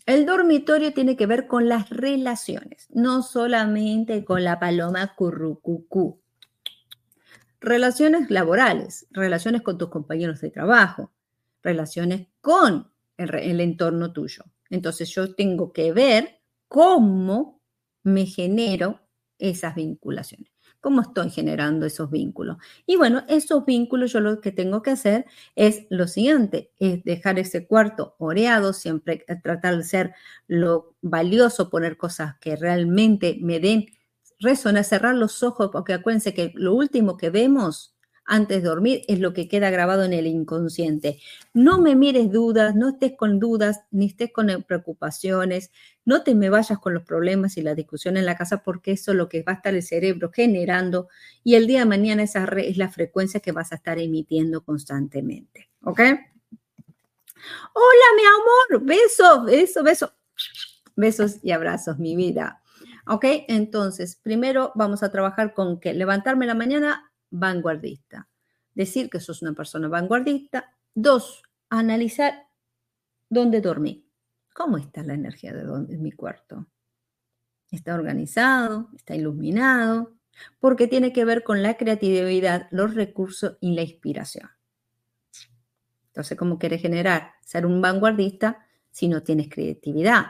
[0.07, 6.21] El dormitorio tiene que ver con las relaciones, no solamente con la paloma currucucú.
[7.59, 11.11] Relaciones laborales, relaciones con tus compañeros de trabajo,
[11.61, 14.45] relaciones con el, el entorno tuyo.
[14.71, 17.61] Entonces yo tengo que ver cómo
[18.05, 19.01] me genero
[19.41, 20.56] esas vinculaciones.
[20.81, 22.59] ¿Cómo estoy generando esos vínculos?
[22.87, 27.39] Y bueno, esos vínculos yo lo que tengo que hacer es lo siguiente, es dejar
[27.39, 30.15] ese cuarto oreado, siempre tratar de ser
[30.47, 33.87] lo valioso, poner cosas que realmente me den
[34.39, 37.96] resonar, cerrar los ojos, porque acuérdense que lo último que vemos
[38.27, 41.21] antes de dormir es lo que queda grabado en el inconsciente.
[41.55, 45.71] No me mires dudas, no estés con dudas, ni estés con preocupaciones,
[46.05, 49.13] no te me vayas con los problemas y la discusión en la casa porque eso
[49.13, 51.09] es lo que va a estar el cerebro generando
[51.45, 55.71] y el día de mañana esa es la frecuencia que vas a estar emitiendo constantemente.
[55.83, 56.01] ¿Ok?
[57.75, 58.23] Hola, mi
[58.77, 60.13] amor, besos, besos, besos,
[60.97, 62.63] besos y abrazos, mi vida.
[63.07, 63.25] ¿Ok?
[63.47, 68.29] Entonces, primero vamos a trabajar con que levantarme la mañana vanguardista.
[68.75, 70.77] Decir que sos una persona vanguardista.
[70.95, 72.47] Dos, analizar
[73.29, 74.07] dónde dormí.
[74.55, 76.67] ¿Cómo está la energía de, dónde, mi cuarto?
[77.71, 78.91] ¿Está organizado?
[78.95, 80.17] ¿Está iluminado?
[80.61, 84.51] Porque tiene que ver con la creatividad, los recursos y la inspiración.
[86.09, 87.33] Entonces, ¿cómo quieres generar?
[87.43, 90.25] Ser un vanguardista si no tienes creatividad,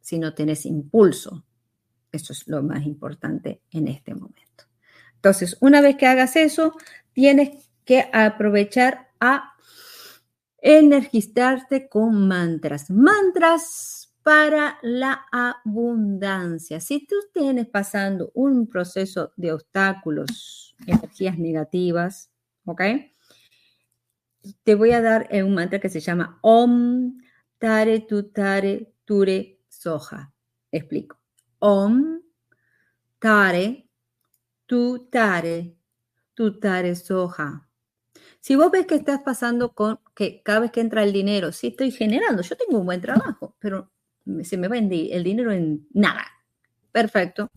[0.00, 1.46] si no tienes impulso.
[2.12, 4.69] Eso es lo más importante en este momento.
[5.20, 6.74] Entonces, una vez que hagas eso,
[7.12, 7.50] tienes
[7.84, 9.52] que aprovechar a
[10.62, 12.90] energizarte con mantras.
[12.90, 16.80] Mantras para la abundancia.
[16.80, 22.30] Si tú tienes pasando un proceso de obstáculos, energías negativas,
[22.64, 22.80] ¿ok?
[24.62, 27.18] Te voy a dar un mantra que se llama Om
[27.58, 30.32] Tare Tutare Ture Soja.
[30.72, 31.18] Explico.
[31.58, 32.22] Om
[33.18, 33.89] Tare
[34.70, 35.74] tutare,
[36.32, 37.68] tutare soja.
[38.38, 41.66] Si vos ves que estás pasando con que cada vez que entra el dinero, sí
[41.66, 43.90] estoy generando, yo tengo un buen trabajo, pero
[44.44, 46.24] se me va el dinero en nada.
[46.92, 47.50] Perfecto.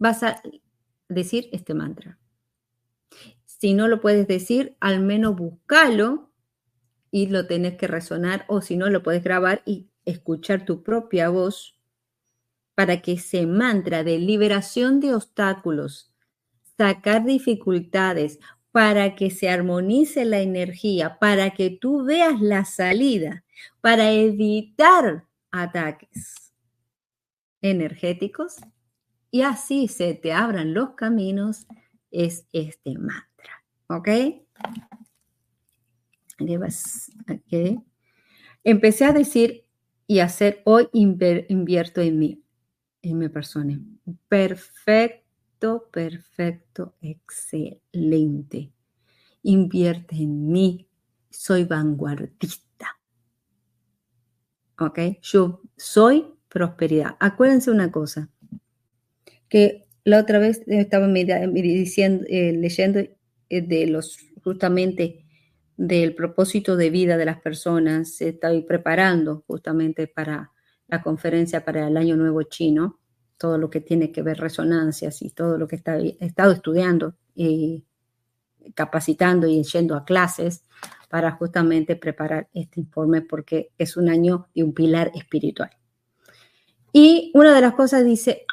[0.00, 0.42] Vas a
[1.08, 2.18] decir este mantra.
[3.44, 6.32] Si no lo puedes decir, al menos búscalo
[7.12, 11.28] y lo tenés que resonar o si no lo puedes grabar y escuchar tu propia
[11.28, 11.79] voz
[12.80, 16.10] para que ese mantra de liberación de obstáculos,
[16.78, 18.38] sacar dificultades,
[18.72, 23.44] para que se armonice la energía, para que tú veas la salida,
[23.82, 26.54] para evitar ataques
[27.60, 28.56] energéticos
[29.30, 31.66] y así se te abran los caminos,
[32.10, 33.62] es este mantra.
[33.88, 34.08] ¿Ok?
[38.64, 39.66] Empecé a decir
[40.06, 42.42] y hacer hoy invierto en mí
[43.02, 43.80] y me persone.
[44.28, 48.72] Perfecto, perfecto, excelente.
[49.42, 50.86] Invierte en mí.
[51.30, 52.98] Soy vanguardista.
[54.78, 54.98] ¿Ok?
[55.22, 57.16] Yo soy prosperidad.
[57.20, 58.28] Acuérdense una cosa,
[59.48, 63.16] que la otra vez estaba diciendo, eh, leyendo eh,
[63.48, 65.24] de los justamente
[65.76, 70.52] del propósito de vida de las personas, estoy preparando justamente para
[70.90, 72.98] la conferencia para el Año Nuevo Chino,
[73.38, 77.84] todo lo que tiene que ver resonancias y todo lo que he estado estudiando y
[78.74, 80.64] capacitando y yendo a clases
[81.08, 85.70] para justamente preparar este informe porque es un año de un pilar espiritual.
[86.92, 88.44] Y una de las cosas dice,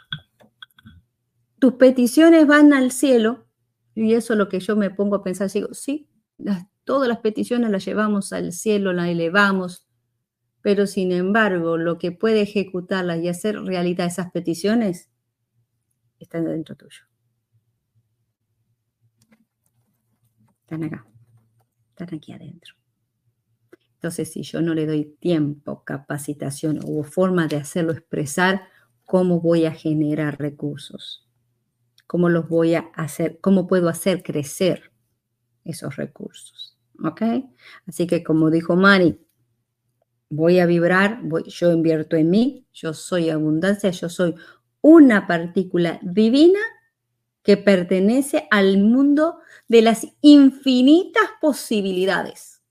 [1.59, 3.47] tus peticiones van al cielo,
[3.95, 6.07] y eso es lo que yo me pongo a pensar, digo, sí,
[6.83, 9.86] todas las peticiones las llevamos al cielo, las elevamos,
[10.67, 15.09] pero sin embargo lo que puede ejecutarlas y hacer realidad esas peticiones
[16.19, 17.03] está dentro tuyo.
[20.59, 21.07] Están acá,
[21.91, 22.75] están aquí adentro.
[23.93, 28.63] Entonces, si yo no le doy tiempo, capacitación o forma de hacerlo expresar,
[29.05, 31.25] ¿cómo voy a generar recursos?
[32.07, 33.39] ¿Cómo los voy a hacer?
[33.39, 34.91] ¿Cómo puedo hacer crecer
[35.63, 36.77] esos recursos?
[37.01, 37.21] ¿Ok?
[37.85, 39.17] Así que como dijo Mari,
[40.29, 44.35] voy a vibrar, yo invierto en mí, yo soy abundancia, yo soy
[44.81, 46.59] una partícula divina
[47.43, 52.61] que pertenece al mundo de las infinitas posibilidades.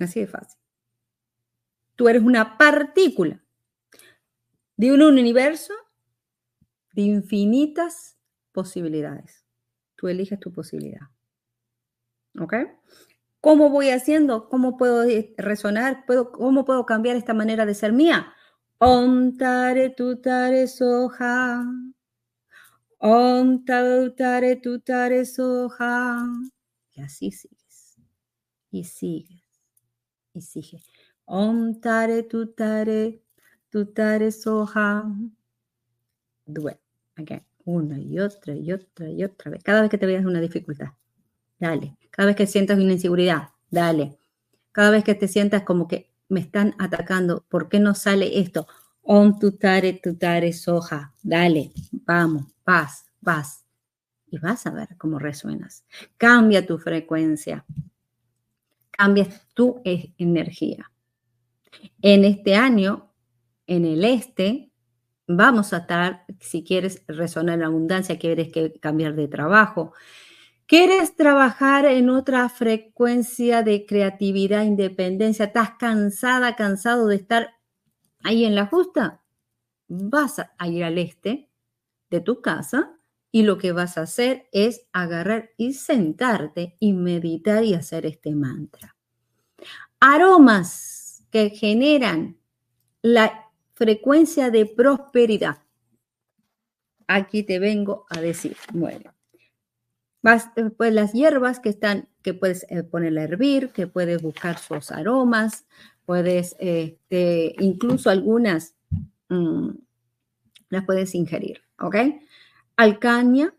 [0.00, 0.58] Así de fácil.
[1.96, 3.42] Tú eres una partícula
[4.76, 5.74] de un universo
[6.92, 8.16] de infinitas
[8.52, 9.44] posibilidades.
[9.96, 11.08] Tú eliges tu posibilidad.
[12.38, 12.54] ¿Ok?
[13.40, 14.48] ¿Cómo voy haciendo?
[14.48, 16.04] ¿Cómo puedo eh, resonar?
[16.06, 18.34] ¿Puedo, ¿Cómo puedo cambiar esta manera de ser mía?
[18.78, 19.90] Om tare
[20.22, 21.64] tare soja.
[22.98, 24.10] Om tare
[24.84, 26.26] tare soja.
[26.94, 27.96] Y así sigues.
[28.70, 29.42] Y sigues.
[30.34, 30.82] Y sigue.
[31.24, 32.22] Om tare
[32.56, 33.22] tare
[33.94, 35.04] tare soja.
[36.46, 36.80] Duele.
[37.20, 37.42] Okay.
[37.64, 39.62] Una y otra y otra y otra vez.
[39.62, 40.88] Cada vez que te veas una dificultad.
[41.58, 41.97] Dale.
[42.10, 43.50] Cada vez que sientas una inseguridad.
[43.70, 44.18] Dale.
[44.72, 48.66] Cada vez que te sientas como que me están atacando, ¿por qué no sale esto?
[49.02, 51.14] On tutare, tutare, soja.
[51.22, 53.64] Dale, vamos, vas, vas.
[54.30, 55.84] Y vas a ver cómo resuenas.
[56.16, 57.64] Cambia tu frecuencia.
[58.90, 60.90] Cambia tu e-, energía.
[62.02, 63.12] En este año,
[63.66, 64.70] en el este,
[65.26, 69.92] vamos a estar, si quieres resonar en abundancia, quieres que cambiar de trabajo,
[70.68, 75.46] ¿Quieres trabajar en otra frecuencia de creatividad, independencia?
[75.46, 77.54] ¿Estás cansada, cansado de estar
[78.22, 79.24] ahí en la justa?
[79.88, 81.48] Vas a ir al este
[82.10, 82.94] de tu casa
[83.32, 88.34] y lo que vas a hacer es agarrar y sentarte y meditar y hacer este
[88.34, 88.94] mantra.
[90.00, 92.36] Aromas que generan
[93.00, 95.62] la frecuencia de prosperidad.
[97.06, 99.14] Aquí te vengo a decir, bueno,
[100.20, 104.90] pues las hierbas que están, que puedes eh, poner a hervir, que puedes buscar sus
[104.90, 105.66] aromas,
[106.04, 108.74] puedes, este, incluso algunas
[109.28, 109.70] mm,
[110.70, 111.96] las puedes ingerir, ¿ok?
[112.76, 113.54] Alcaña,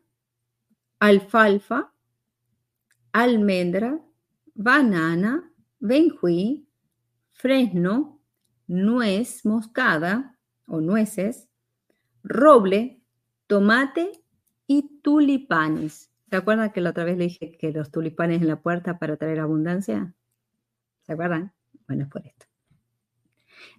[1.00, 1.94] alfalfa,
[3.14, 4.00] almendra,
[4.54, 6.68] banana, benjuí,
[7.32, 8.20] fresno,
[8.68, 11.48] nuez moscada o nueces,
[12.24, 13.02] roble,
[13.48, 14.24] tomate
[14.68, 16.09] y tulipanes.
[16.30, 19.18] ¿Se acuerdan que la otra vez le dije que los tulipanes en la puerta para
[19.18, 20.14] traer abundancia?
[21.02, 21.54] ¿Se acuerdan?
[21.88, 22.46] Bueno, es por esto.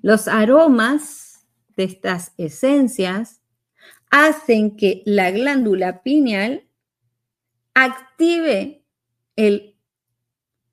[0.02, 3.40] Los aromas de estas esencias
[4.10, 6.66] hacen que la glándula pineal
[7.74, 8.84] active
[9.36, 9.76] el,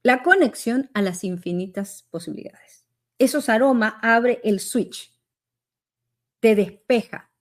[0.02, 2.88] la conexión a las infinitas posibilidades.
[3.20, 5.14] Esos aromas abre el switch,
[6.40, 7.32] te despeja,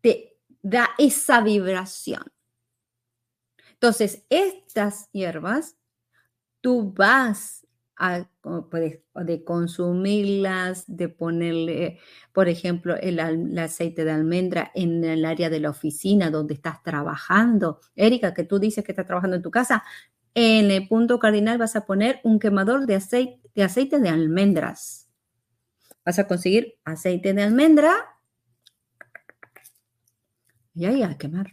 [0.00, 2.33] te da esa vibración.
[3.84, 5.76] Entonces, estas hierbas,
[6.62, 7.66] tú vas
[7.96, 8.26] a
[9.44, 11.98] consumirlas, de ponerle,
[12.32, 13.20] por ejemplo, el,
[13.58, 17.80] aceite de almendra en el área de la oficina donde estás trabajando.
[17.94, 19.84] Erika, que tú dices que estás trabajando en tu casa,
[20.32, 25.10] en el punto cardinal vas a poner un quemador de aceite de, aceite de almendras.
[26.06, 27.92] Vas a conseguir aceite de almendra
[30.72, 31.52] y ahí a quemar.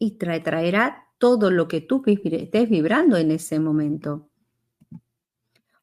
[0.00, 4.28] Y trae, traerá todo lo que tú estés vibrando en ese momento.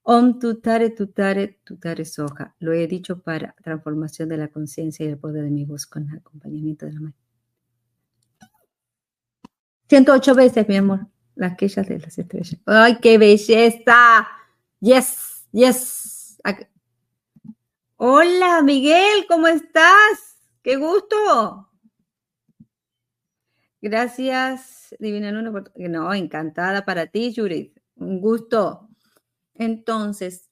[0.02, 2.54] Om tutare tutare tutare soja.
[2.60, 6.12] Lo he dicho para transformación de la conciencia y el poder de mi voz con
[6.12, 7.19] acompañamiento de la mente.
[9.88, 11.08] 108 veces, mi amor.
[11.36, 12.60] Las quillas de las estrellas.
[12.65, 14.28] ¡Ay, qué belleza!
[14.82, 16.38] Yes, yes.
[17.95, 20.38] Hola, Miguel, ¿cómo estás?
[20.62, 21.68] ¡Qué gusto!
[23.82, 25.52] Gracias, Divina Luna.
[25.52, 25.72] Por...
[25.76, 27.78] No, encantada para ti, Judith.
[27.96, 28.89] Un gusto.
[29.56, 30.50] Entonces,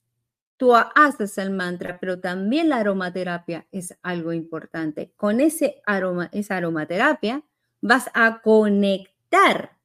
[0.58, 5.14] tú haces el mantra, pero también la aromaterapia es algo importante.
[5.16, 7.44] Con ese aroma, esa aromaterapia,
[7.82, 9.78] vas a conectar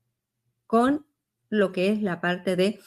[0.67, 1.07] con
[1.51, 2.81] lo que es la parte de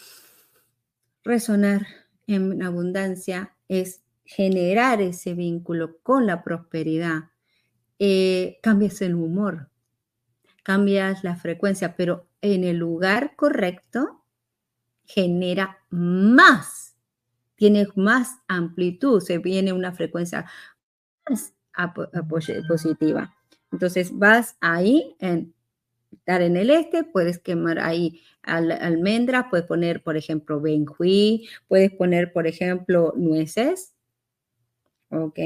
[1.24, 1.86] resonar
[2.28, 7.30] en abundancia, es generar ese vínculo con la prosperidad.
[8.00, 9.70] Eh, cambias el humor,
[10.66, 14.24] cambias la frecuencia, pero en el lugar correcto
[15.06, 16.98] genera más,
[17.56, 20.48] tiene más amplitud, se viene una frecuencia
[21.30, 21.54] más
[22.68, 23.36] positiva.
[23.72, 25.54] Entonces vas ahí en
[26.12, 32.34] estar en el este, puedes quemar ahí almendras, puedes poner, por ejemplo, benjuí, puedes poner,
[32.34, 33.94] por ejemplo, nueces,
[35.12, 35.38] ¿ok?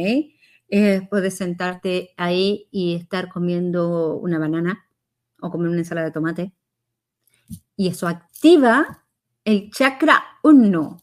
[0.69, 4.85] Eh, puedes sentarte ahí y estar comiendo una banana
[5.41, 6.53] o comer una ensalada de tomate.
[7.75, 9.05] Y eso activa
[9.45, 11.01] el chakra 1,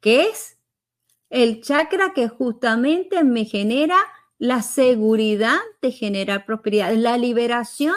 [0.00, 0.58] que es
[1.30, 3.96] el chakra que justamente me genera
[4.38, 7.96] la seguridad de generar prosperidad, la liberación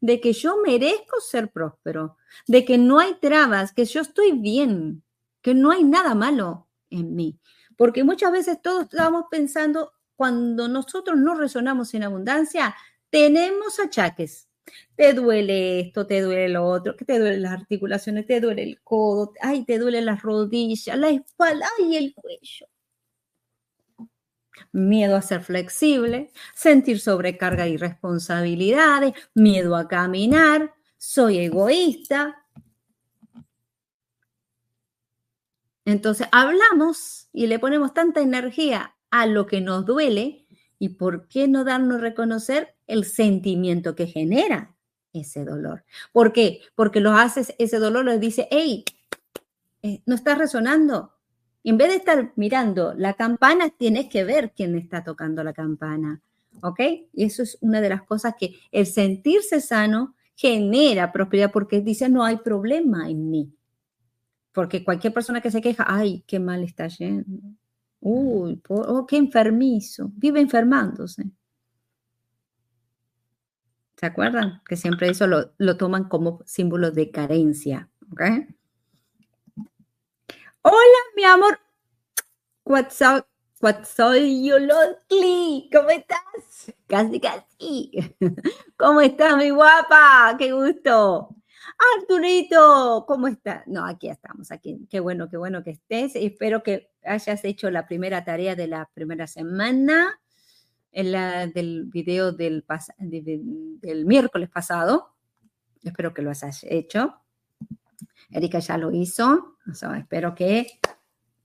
[0.00, 5.02] de que yo merezco ser próspero, de que no hay trabas, que yo estoy bien,
[5.42, 7.38] que no hay nada malo en mí.
[7.76, 12.74] Porque muchas veces todos estamos pensando, cuando nosotros no resonamos en abundancia,
[13.10, 14.47] tenemos achaques.
[14.96, 18.80] Te duele esto, te duele lo otro, que te duelen las articulaciones, te duele el
[18.82, 22.66] codo, ay, te duele las rodillas, la espalda, ay, el cuello.
[24.72, 32.44] Miedo a ser flexible, sentir sobrecarga y responsabilidades, miedo a caminar, soy egoísta.
[35.84, 40.46] Entonces hablamos y le ponemos tanta energía a lo que nos duele
[40.78, 44.74] y por qué no darnos a reconocer el sentimiento que genera
[45.12, 45.84] ese dolor.
[46.12, 46.60] ¿Por qué?
[46.74, 48.84] Porque lo haces, ese dolor les dice, hey,
[49.82, 51.12] eh, no estás resonando.
[51.62, 56.20] En vez de estar mirando la campana, tienes que ver quién está tocando la campana.
[56.62, 56.80] ¿Ok?
[57.12, 62.08] Y eso es una de las cosas que el sentirse sano genera prosperidad porque dice,
[62.08, 63.52] no hay problema en mí.
[64.52, 67.40] Porque cualquier persona que se queja, ay, qué mal está yendo.
[68.00, 70.10] Uy, oh, qué enfermizo.
[70.14, 71.24] Vive enfermándose.
[73.98, 74.62] ¿Se acuerdan?
[74.68, 77.90] Que siempre eso lo, toman como símbolo de carencia.
[80.62, 81.58] Hola, mi amor.
[82.64, 83.26] What's up?
[83.60, 84.14] What's up,
[85.72, 86.72] ¿Cómo estás?
[86.86, 88.14] Casi, casi.
[88.76, 90.36] ¿Cómo estás, mi guapa?
[90.38, 91.34] Qué gusto.
[91.96, 93.66] Arturito, ¿cómo estás?
[93.66, 94.86] No, aquí estamos, aquí.
[94.88, 96.14] Qué bueno, qué bueno que estés.
[96.14, 100.20] Espero que hayas hecho la primera tarea de la primera semana
[100.92, 102.64] en del video del,
[104.06, 105.14] miércoles pasado.
[105.82, 107.14] Espero que lo hayas hecho.
[108.30, 109.56] Erika ya lo hizo.
[109.96, 110.80] espero que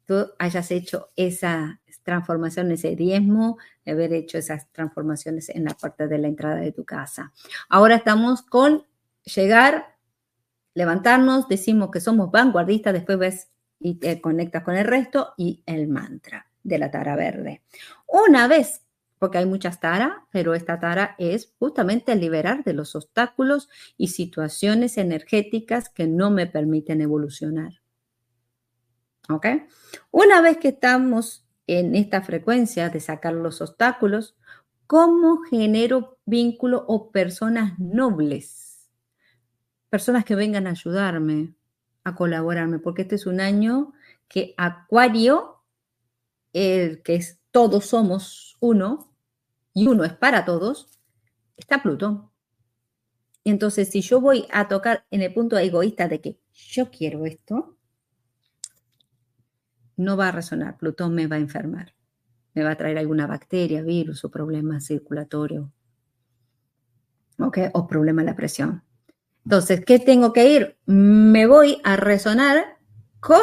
[0.05, 6.07] tú hayas hecho esa transformación, ese diezmo, de haber hecho esas transformaciones en la parte
[6.07, 7.31] de la entrada de tu casa.
[7.69, 8.83] Ahora estamos con
[9.23, 9.95] llegar,
[10.73, 15.87] levantarnos, decimos que somos vanguardistas, después ves y te conectas con el resto y el
[15.87, 17.63] mantra de la tara verde.
[18.07, 18.82] Una vez
[19.23, 24.97] porque hay muchas taras, pero esta tara es justamente liberar de los obstáculos y situaciones
[24.97, 27.71] energéticas que no me permiten evolucionar.
[29.29, 29.45] ¿Ok?
[30.11, 34.35] Una vez que estamos en esta frecuencia de sacar los obstáculos,
[34.87, 38.91] ¿cómo genero vínculo o personas nobles?
[39.89, 41.53] Personas que vengan a ayudarme,
[42.03, 43.93] a colaborarme, porque este es un año
[44.27, 45.63] que Acuario,
[46.51, 49.12] el que es todos somos uno,
[49.73, 50.87] y uno es para todos,
[51.57, 52.29] está Plutón.
[53.43, 57.25] Y entonces, si yo voy a tocar en el punto egoísta de que yo quiero
[57.25, 57.77] esto,
[59.97, 60.77] no va a resonar.
[60.77, 61.93] Plutón me va a enfermar.
[62.53, 65.71] Me va a traer alguna bacteria, virus o problema circulatorio.
[67.39, 67.57] ¿Ok?
[67.73, 68.83] O problema de la presión.
[69.43, 70.77] Entonces, ¿qué tengo que ir?
[70.85, 72.77] Me voy a resonar
[73.19, 73.41] con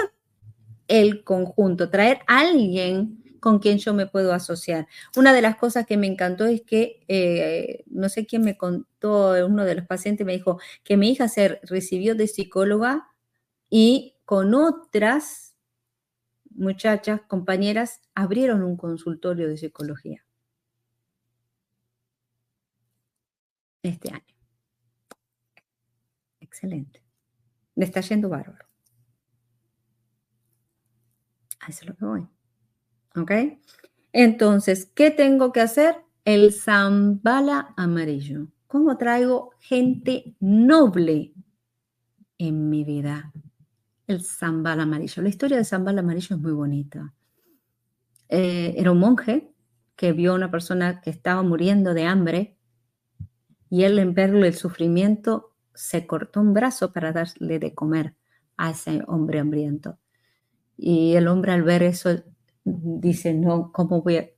[0.89, 4.87] el conjunto, traer a alguien con quien yo me puedo asociar.
[5.17, 9.35] Una de las cosas que me encantó es que, eh, no sé quién me contó,
[9.47, 13.09] uno de los pacientes me dijo que mi hija se recibió de psicóloga
[13.71, 15.51] y con otras
[16.51, 20.25] muchachas, compañeras, abrieron un consultorio de psicología.
[23.83, 24.35] Este año.
[26.41, 27.03] Excelente.
[27.75, 28.67] Me está yendo bárbaro.
[31.61, 32.29] A eso es lo que voy.
[33.17, 33.33] ¿Ok?
[34.13, 35.97] Entonces, ¿qué tengo que hacer?
[36.25, 38.49] El zambala amarillo.
[38.67, 41.33] ¿Cómo traigo gente noble
[42.39, 43.33] en mi vida?
[44.07, 45.23] El zambala amarillo.
[45.23, 47.13] La historia de zambala amarillo es muy bonita.
[48.29, 49.53] Eh, era un monje
[49.97, 52.57] que vio a una persona que estaba muriendo de hambre
[53.69, 58.15] y él en verle el sufrimiento se cortó un brazo para darle de comer
[58.57, 59.99] a ese hombre hambriento.
[60.77, 62.23] Y el hombre al ver eso
[62.65, 64.29] dice, no, ¿cómo voy a...?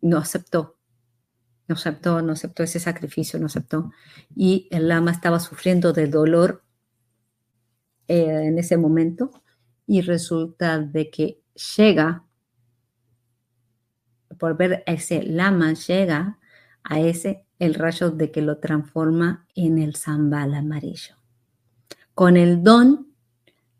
[0.00, 0.78] No aceptó,
[1.68, 3.92] no aceptó, no aceptó ese sacrificio, no aceptó.
[4.34, 6.64] Y el lama estaba sufriendo de dolor
[8.08, 9.30] eh, en ese momento
[9.86, 11.40] y resulta de que
[11.76, 12.24] llega,
[14.38, 16.38] por ver a ese lama, llega
[16.82, 21.14] a ese el rayo de que lo transforma en el zambal amarillo,
[22.14, 23.06] con el don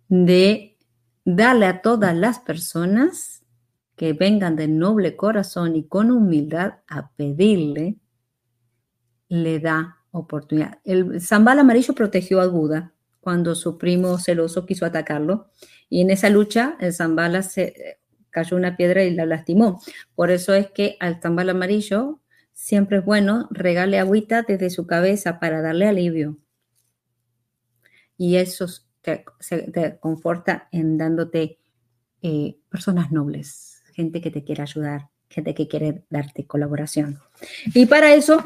[0.09, 0.79] de
[1.25, 3.42] darle a todas las personas
[4.03, 7.99] que vengan de noble corazón y con humildad a pedirle,
[9.29, 10.81] le da oportunidad.
[10.83, 15.53] El zambal amarillo protegió a Buda cuando su primo celoso quiso atacarlo
[15.89, 18.01] y en esa lucha el zambala se
[18.31, 19.81] cayó una piedra y la lastimó.
[20.17, 22.19] Por eso es que al zambal amarillo
[22.53, 26.39] siempre es bueno regale agüita desde su cabeza para darle alivio.
[28.17, 28.67] Y eso
[29.01, 29.25] te,
[29.73, 31.61] te conforta en dándote
[32.21, 37.19] eh, personas nobles, gente que te quiere ayudar, gente que quiere darte colaboración.
[37.75, 38.43] Y para eso,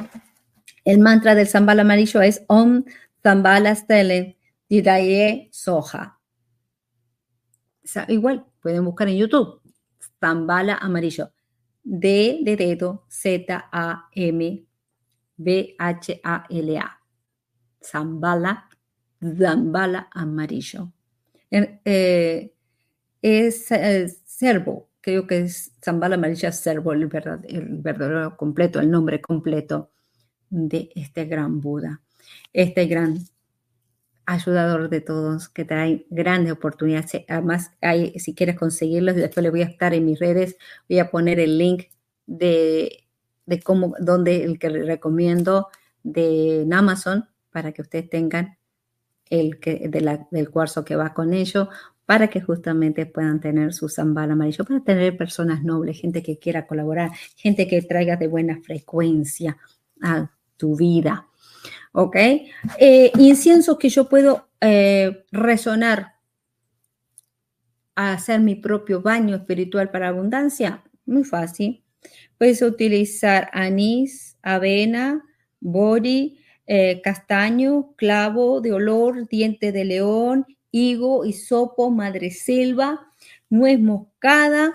[0.85, 2.85] el mantra del Zambala amarillo es Om
[3.23, 4.37] Zambala Stele
[4.69, 6.19] Didaye Soja.
[8.09, 9.61] igual, pueden buscar en YouTube,
[10.21, 11.33] Zambala amarillo.
[11.83, 14.67] D de dedo, Z-A-M,
[15.37, 17.01] B-H-A-L-A.
[17.81, 18.69] Zambala,
[19.21, 20.93] Zambala amarillo.
[21.51, 22.53] Eh,
[23.23, 27.09] es eh, servo, creo que es Zambala Amarilla Servo, el,
[27.49, 29.93] el verdadero completo, el nombre completo
[30.51, 32.03] de este gran Buda,
[32.53, 33.21] este gran
[34.25, 37.23] ayudador de todos, que trae grandes oportunidades.
[37.29, 40.57] Además, hay, si quieres conseguirlos, después le voy a estar en mis redes,
[40.89, 41.85] voy a poner el link
[42.27, 43.05] de,
[43.47, 45.69] de cómo, donde el que les recomiendo
[46.03, 48.59] de Amazon para que ustedes tengan
[49.31, 51.69] el que, del cuarzo que va con ello,
[52.07, 56.67] para que justamente puedan tener su zambal amarillo, para tener personas nobles, gente que quiera
[56.67, 59.59] colaborar, gente que traiga de buena frecuencia
[60.01, 61.27] a tu vida.
[61.93, 62.17] ¿Ok?
[62.79, 66.15] Eh, incienso que yo puedo eh, resonar
[67.97, 70.85] a hacer mi propio baño espiritual para abundancia.
[71.07, 71.83] Muy fácil.
[72.39, 75.25] Puedes utilizar anís, avena,
[75.59, 80.47] bori, eh, castaño, clavo de olor, diente de león,
[80.77, 81.95] higo, hisopo,
[82.31, 83.13] selva,
[83.49, 84.75] nuez moscada,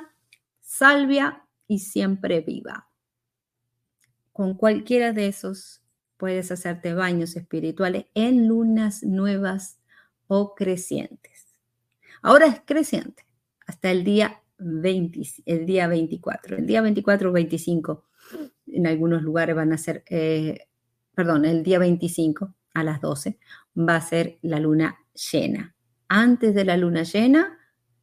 [0.59, 2.87] salvia y siempre viva.
[4.31, 5.81] Con cualquiera de esos
[6.17, 9.79] puedes hacerte baños espirituales en lunas nuevas
[10.27, 11.47] o crecientes.
[12.21, 13.25] Ahora es creciente
[13.67, 16.57] hasta el día, 20, el día 24.
[16.57, 18.05] El día 24 o 25
[18.67, 20.67] en algunos lugares van a ser eh,
[21.13, 23.37] perdón, el día 25 a las 12
[23.77, 24.97] va a ser la luna
[25.31, 25.75] llena.
[26.13, 27.57] Antes de la luna llena,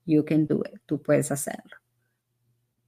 [0.06, 1.76] you can do it, tú puedes hacerlo.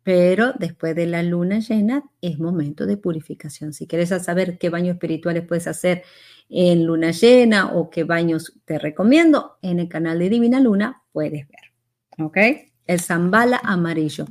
[0.03, 3.75] Pero después de la luna llena es momento de purificación.
[3.75, 6.05] Si quieres saber qué baños espirituales puedes hacer
[6.49, 11.47] en luna llena o qué baños te recomiendo, en el canal de Divina Luna puedes
[11.47, 12.25] ver.
[12.25, 12.39] ¿Ok?
[12.87, 14.25] El Zambala amarillo.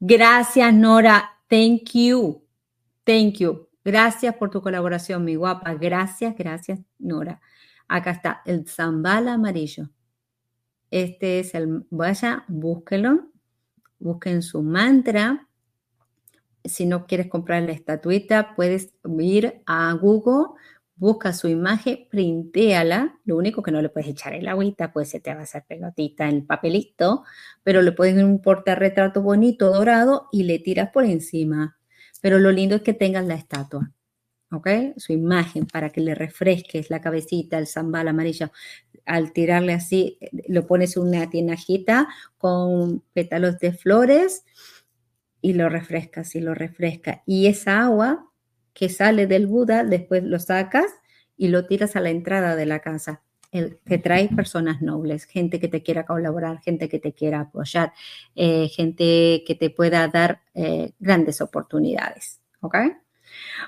[0.00, 1.40] Gracias, Nora.
[1.48, 2.44] Thank you.
[3.04, 3.68] Thank you.
[3.82, 5.72] Gracias por tu colaboración, mi guapa.
[5.72, 7.40] Gracias, gracias, Nora.
[7.88, 9.90] Acá está el zambala amarillo.
[10.90, 13.30] Este es el, vaya, búsquelo,
[13.98, 15.48] busquen su mantra.
[16.64, 20.58] Si no quieres comprar la estatuita, puedes ir a Google,
[20.96, 23.18] busca su imagen, printéala.
[23.24, 25.64] Lo único que no le puedes echar el agüita, pues se te va a hacer
[25.66, 27.24] pelotita en el papelito,
[27.62, 31.76] pero le puedes un portarretrato bonito, dorado, y le tiras por encima
[32.24, 33.92] pero lo lindo es que tengas la estatua,
[34.54, 34.68] ¿ok?
[34.96, 38.50] Su imagen para que le refresques la cabecita, el zambal amarillo.
[39.06, 44.44] Al tirarle así, lo pones una tinajita con pétalos de flores
[45.40, 47.20] y lo refrescas y lo refrescas.
[47.26, 48.30] Y esa agua
[48.72, 50.86] que sale del Buda, después lo sacas
[51.36, 53.22] y lo tiras a la entrada de la casa
[53.86, 57.92] que trae personas nobles, gente que te quiera colaborar, gente que te quiera apoyar,
[58.34, 62.40] eh, gente que te pueda dar eh, grandes oportunidades.
[62.60, 62.76] ¿Ok?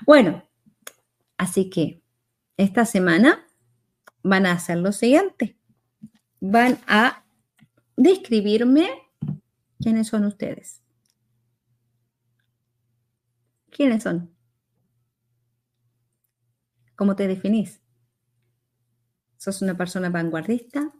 [0.05, 0.43] Bueno,
[1.37, 2.01] así que
[2.57, 3.47] esta semana
[4.23, 5.57] van a hacer lo siguiente.
[6.39, 7.25] Van a
[7.95, 8.89] describirme
[9.79, 10.83] quiénes son ustedes.
[13.69, 14.33] ¿Quiénes son?
[16.95, 17.81] ¿Cómo te definís?
[19.37, 20.91] ¿Sos una persona vanguardista?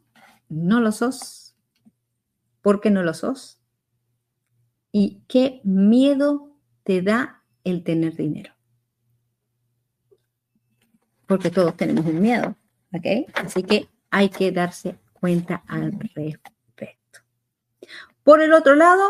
[0.48, 1.56] ¿No lo sos?
[2.62, 3.60] ¿Por qué no lo sos?
[4.92, 8.57] ¿Y qué miedo te da el tener dinero?
[11.28, 12.56] Porque todos tenemos un miedo,
[12.94, 13.30] ¿ok?
[13.36, 17.22] Así que hay que darse cuenta al respecto.
[18.24, 19.04] Por el otro lado,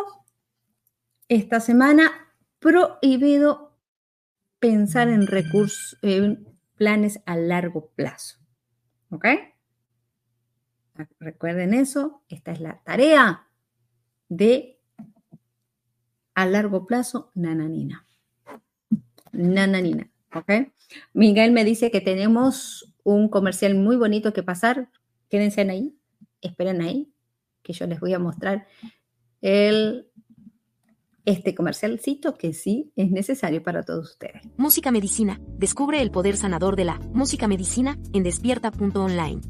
[1.28, 2.12] esta semana
[2.60, 3.78] prohibido
[4.60, 8.38] pensar en recursos, en planes a largo plazo.
[9.10, 9.26] ¿Ok?
[11.20, 13.48] Recuerden eso, esta es la tarea
[14.30, 14.80] de
[16.34, 18.06] a largo plazo, nananina.
[19.32, 20.10] Nananina,
[21.14, 24.90] Miguel me dice que tenemos un comercial muy bonito que pasar.
[25.30, 25.98] Quédense ahí,
[26.42, 27.12] esperen ahí,
[27.64, 28.68] que yo les voy a mostrar
[29.42, 30.08] el,
[31.26, 34.42] este comercialcito que sí es necesario para todos ustedes.
[34.58, 35.40] Música Medicina.
[35.58, 39.42] Descubre el poder sanador de la música medicina en despierta.online.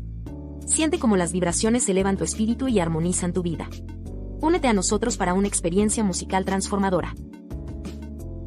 [0.65, 3.69] Siente cómo las vibraciones elevan tu espíritu y armonizan tu vida.
[4.41, 7.13] Únete a nosotros para una experiencia musical transformadora.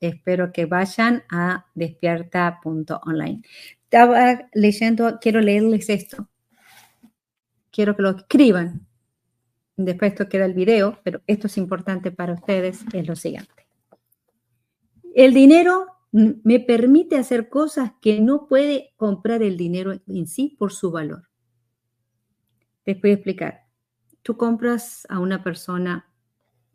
[0.00, 3.42] espero que vayan a despierta.online.
[3.84, 6.28] Estaba leyendo, quiero leerles esto.
[7.70, 8.86] Quiero que lo escriban.
[9.76, 13.66] Después esto queda el video, pero esto es importante para ustedes, es lo siguiente.
[15.14, 20.72] El dinero me permite hacer cosas que no puede comprar el dinero en sí por
[20.72, 21.28] su valor.
[22.84, 23.66] Les voy explicar.
[24.22, 26.10] Tú compras a una persona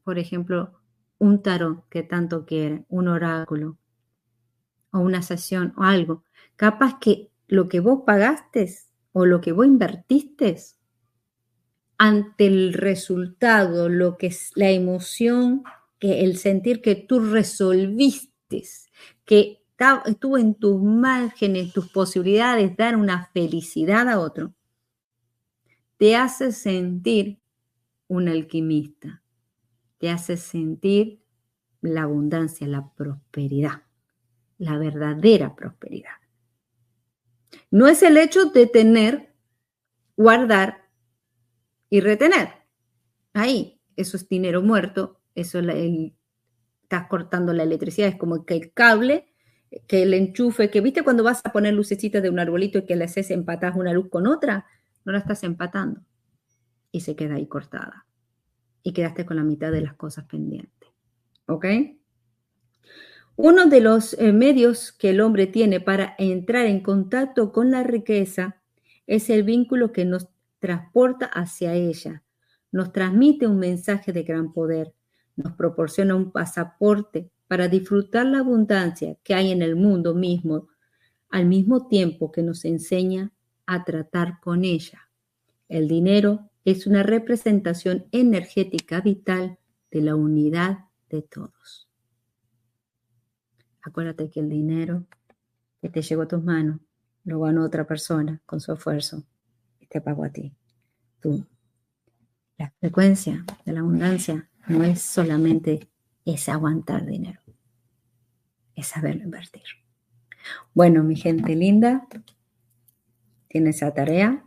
[0.03, 0.80] por ejemplo,
[1.21, 3.77] un tarot que tanto quiere, un oráculo,
[4.91, 6.23] o una sesión, o algo,
[6.55, 8.67] capaz que lo que vos pagaste
[9.13, 10.57] o lo que vos invertiste,
[11.99, 15.61] ante el resultado, lo que es la emoción,
[15.99, 18.63] que el sentir que tú resolviste,
[19.23, 19.63] que
[20.07, 24.55] estuvo en tus márgenes, tus posibilidades, dar una felicidad a otro,
[25.97, 27.39] te hace sentir
[28.07, 29.21] un alquimista
[30.01, 31.23] te hace sentir
[31.79, 33.83] la abundancia, la prosperidad,
[34.57, 36.15] la verdadera prosperidad.
[37.69, 39.35] No es el hecho de tener,
[40.17, 40.89] guardar
[41.87, 42.49] y retener.
[43.33, 46.11] Ahí, eso es dinero muerto, eso es
[46.81, 49.31] estás cortando la electricidad, es como que el cable,
[49.87, 52.95] que el enchufe, que viste cuando vas a poner lucecitas de un arbolito y que
[52.95, 54.65] le haces empatar una luz con otra,
[55.05, 56.01] no la estás empatando
[56.91, 58.07] y se queda ahí cortada
[58.83, 60.89] y quedaste con la mitad de las cosas pendientes.
[61.47, 61.65] ¿Ok?
[63.35, 67.83] Uno de los eh, medios que el hombre tiene para entrar en contacto con la
[67.83, 68.61] riqueza
[69.07, 70.27] es el vínculo que nos
[70.59, 72.23] transporta hacia ella,
[72.71, 74.93] nos transmite un mensaje de gran poder,
[75.35, 80.67] nos proporciona un pasaporte para disfrutar la abundancia que hay en el mundo mismo,
[81.29, 83.31] al mismo tiempo que nos enseña
[83.65, 85.09] a tratar con ella.
[85.67, 89.57] El dinero es una representación energética vital
[89.89, 91.89] de la unidad de todos.
[93.81, 95.05] Acuérdate que el dinero
[95.81, 96.79] que te llegó a tus manos
[97.23, 99.23] lo ganó otra persona con su esfuerzo
[99.79, 100.53] y te pagó a ti.
[101.19, 101.45] Tú.
[102.57, 105.89] La frecuencia de la abundancia no es solamente
[106.25, 107.39] ese aguantar dinero,
[108.75, 109.63] es saberlo invertir.
[110.73, 112.07] Bueno, mi gente linda,
[113.47, 114.45] tiene esa tarea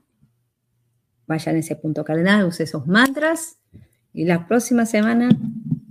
[1.27, 3.59] vayan a ese punto cardenal, use esos mantras
[4.13, 5.29] y la próxima semana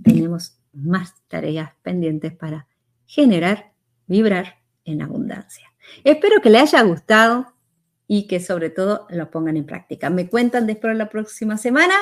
[0.02, 2.66] tenemos más tareas pendientes para
[3.06, 3.72] generar,
[4.06, 5.72] vibrar en abundancia.
[6.02, 7.54] Espero que les haya gustado
[8.06, 10.10] y que sobre todo lo pongan en práctica.
[10.10, 11.94] Me cuentan después de la próxima semana,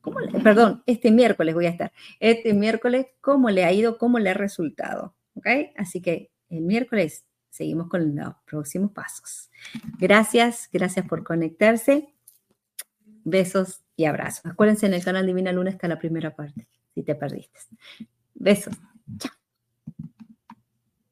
[0.00, 4.30] cómo perdón, este miércoles voy a estar, este miércoles, cómo le ha ido, cómo le
[4.30, 5.14] ha resultado.
[5.34, 5.46] ¿Ok?
[5.76, 9.50] Así que el miércoles seguimos con los próximos pasos.
[9.98, 12.12] Gracias, gracias por conectarse.
[13.24, 14.46] Besos y abrazos.
[14.46, 17.60] Acuérdense en el canal Divina Luna está la primera parte, si te perdiste.
[18.34, 18.74] Besos.
[19.18, 19.41] Chao.